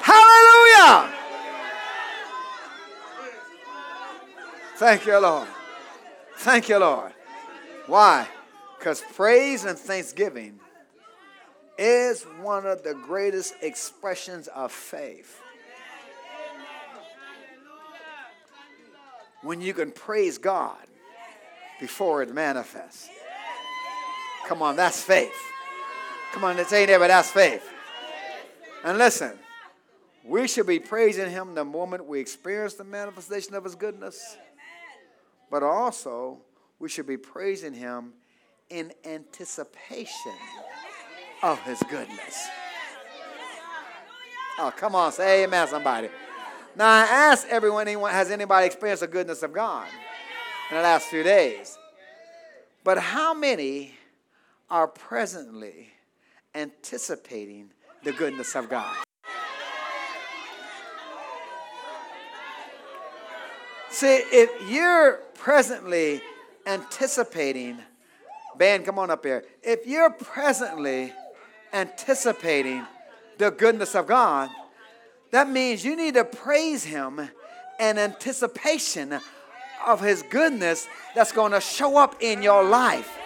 Hallelujah. 0.00 1.19
Thank 4.80 5.04
you, 5.04 5.20
Lord. 5.20 5.46
Thank 6.38 6.70
you, 6.70 6.78
Lord. 6.78 7.12
Why? 7.86 8.26
Because 8.78 9.02
praise 9.12 9.66
and 9.66 9.78
thanksgiving 9.78 10.58
is 11.78 12.22
one 12.40 12.64
of 12.64 12.82
the 12.82 12.94
greatest 12.94 13.54
expressions 13.60 14.48
of 14.48 14.72
faith. 14.72 15.42
when 19.42 19.60
you 19.60 19.74
can 19.74 19.90
praise 19.90 20.38
God 20.38 20.78
before 21.78 22.22
it 22.22 22.32
manifests. 22.32 23.08
Come 24.46 24.62
on, 24.62 24.76
that's 24.76 25.02
faith. 25.02 25.32
Come 26.32 26.44
on, 26.44 26.58
it's 26.58 26.72
ain't 26.72 26.88
but 26.88 27.08
that's 27.08 27.30
faith. 27.30 27.68
And 28.84 28.98
listen, 28.98 29.38
we 30.24 30.48
should 30.48 30.66
be 30.66 30.78
praising 30.78 31.30
Him 31.30 31.54
the 31.54 31.64
moment 31.64 32.06
we 32.06 32.20
experience 32.20 32.74
the 32.74 32.84
manifestation 32.84 33.54
of 33.54 33.64
His 33.64 33.74
goodness, 33.74 34.36
but 35.50 35.62
also 35.62 36.38
we 36.78 36.88
should 36.88 37.06
be 37.06 37.16
praising 37.16 37.74
Him 37.74 38.12
in 38.68 38.92
anticipation 39.04 40.32
of 41.42 41.60
His 41.62 41.82
goodness. 41.90 42.48
Oh, 44.58 44.72
come 44.76 44.94
on, 44.94 45.12
say 45.12 45.44
amen, 45.44 45.68
somebody. 45.68 46.08
Now, 46.76 46.86
I 46.86 47.00
asked 47.02 47.46
everyone, 47.48 47.88
anyone, 47.88 48.12
has 48.12 48.30
anybody 48.30 48.66
experienced 48.66 49.00
the 49.00 49.08
goodness 49.08 49.42
of 49.42 49.52
God 49.52 49.88
in 50.70 50.76
the 50.76 50.82
last 50.82 51.06
few 51.06 51.22
days? 51.22 51.76
But 52.84 52.98
how 52.98 53.34
many 53.34 53.94
are 54.70 54.86
presently 54.86 55.88
anticipating 56.54 57.70
the 58.04 58.12
goodness 58.12 58.54
of 58.54 58.68
God? 58.68 58.96
See, 63.90 64.22
if 64.30 64.70
you're 64.70 65.20
presently 65.34 66.22
anticipating, 66.64 67.78
Ben, 68.56 68.84
come 68.84 69.00
on 69.00 69.10
up 69.10 69.24
here. 69.24 69.44
If 69.64 69.84
you're 69.84 70.10
presently 70.10 71.12
anticipating 71.72 72.86
the 73.38 73.50
goodness 73.50 73.96
of 73.96 74.06
God, 74.06 74.48
that 75.32 75.50
means 75.50 75.84
you 75.84 75.96
need 75.96 76.14
to 76.14 76.24
praise 76.24 76.84
Him 76.84 77.20
in 77.80 77.98
anticipation 77.98 79.18
of 79.84 80.00
His 80.00 80.22
goodness 80.22 80.86
that's 81.16 81.32
going 81.32 81.52
to 81.52 81.60
show 81.60 81.96
up 81.96 82.14
in 82.20 82.42
your 82.42 82.62
life. 82.62 83.18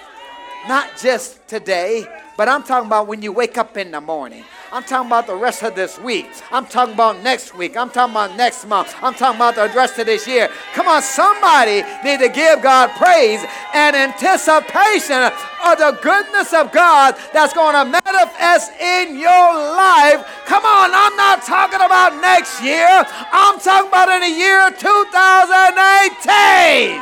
Not 0.67 0.97
just 0.97 1.47
today, 1.47 2.07
but 2.39 2.49
I'm 2.49 2.63
talking 2.63 2.87
about 2.87 3.07
when 3.07 3.21
you 3.21 3.33
wake 3.33 3.59
up 3.59 3.77
in 3.77 3.91
the 3.91 4.01
morning. 4.01 4.45
I'm 4.75 4.83
talking 4.83 5.07
about 5.07 5.29
the 5.29 5.37
rest 5.37 5.63
of 5.63 5.77
this 5.77 6.01
week. 6.01 6.27
I'm 6.51 6.67
talking 6.67 6.95
about 6.95 7.23
next 7.23 7.55
week. 7.55 7.77
I'm 7.77 7.91
talking 7.91 8.13
about 8.13 8.35
next 8.37 8.67
month. 8.67 8.93
I'm 9.01 9.15
talking 9.15 9.37
about 9.37 9.55
the 9.55 9.71
rest 9.73 10.01
of 10.01 10.07
this 10.07 10.27
year. 10.27 10.49
Come 10.73 10.89
on, 10.89 11.01
somebody 11.01 11.85
need 12.03 12.19
to 12.19 12.29
give 12.29 12.61
God 12.61 12.91
praise 12.99 13.47
and 13.73 13.95
anticipation 13.95 15.31
of 15.63 15.79
the 15.79 15.97
goodness 16.03 16.53
of 16.53 16.73
God 16.73 17.15
that's 17.33 17.55
going 17.55 17.77
to 17.77 17.85
manifest 17.85 18.73
in 18.81 19.17
your 19.17 19.55
life. 19.79 20.27
Come 20.45 20.65
on, 20.65 20.91
I'm 20.93 21.15
not 21.15 21.45
talking 21.45 21.79
about 21.79 22.21
next 22.21 22.61
year. 22.61 23.07
I'm 23.31 23.61
talking 23.61 23.87
about 23.87 24.09
in 24.09 24.23
the 24.23 24.31
year 24.37 24.73
2018. 24.75 26.99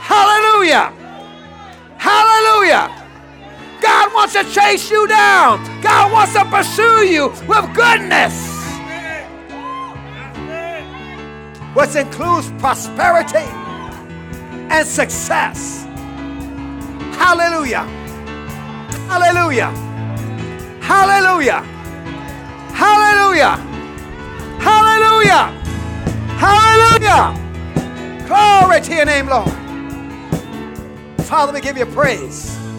Hallelujah. 0.00 0.99
Hallelujah. 2.00 2.88
God 3.82 4.14
wants 4.14 4.32
to 4.32 4.44
chase 4.44 4.90
you 4.90 5.06
down. 5.06 5.60
God 5.82 6.10
wants 6.10 6.32
to 6.32 6.46
pursue 6.46 7.04
you 7.04 7.28
with 7.46 7.74
goodness. 7.74 8.34
Which 11.74 11.94
includes 11.94 12.50
prosperity 12.52 13.46
and 14.72 14.86
success. 14.86 15.84
Hallelujah. 17.20 17.84
Hallelujah. 19.06 19.70
Hallelujah. 20.80 21.60
Hallelujah. 22.72 23.56
Hallelujah. 24.58 25.42
Hallelujah. 26.40 28.26
Glory 28.26 28.80
to 28.80 28.94
your 28.94 29.04
name, 29.04 29.26
Lord. 29.28 29.69
Father, 31.30 31.52
we 31.52 31.60
give 31.60 31.76
you 31.76 31.84
a 31.84 31.86
praise. 31.86 32.69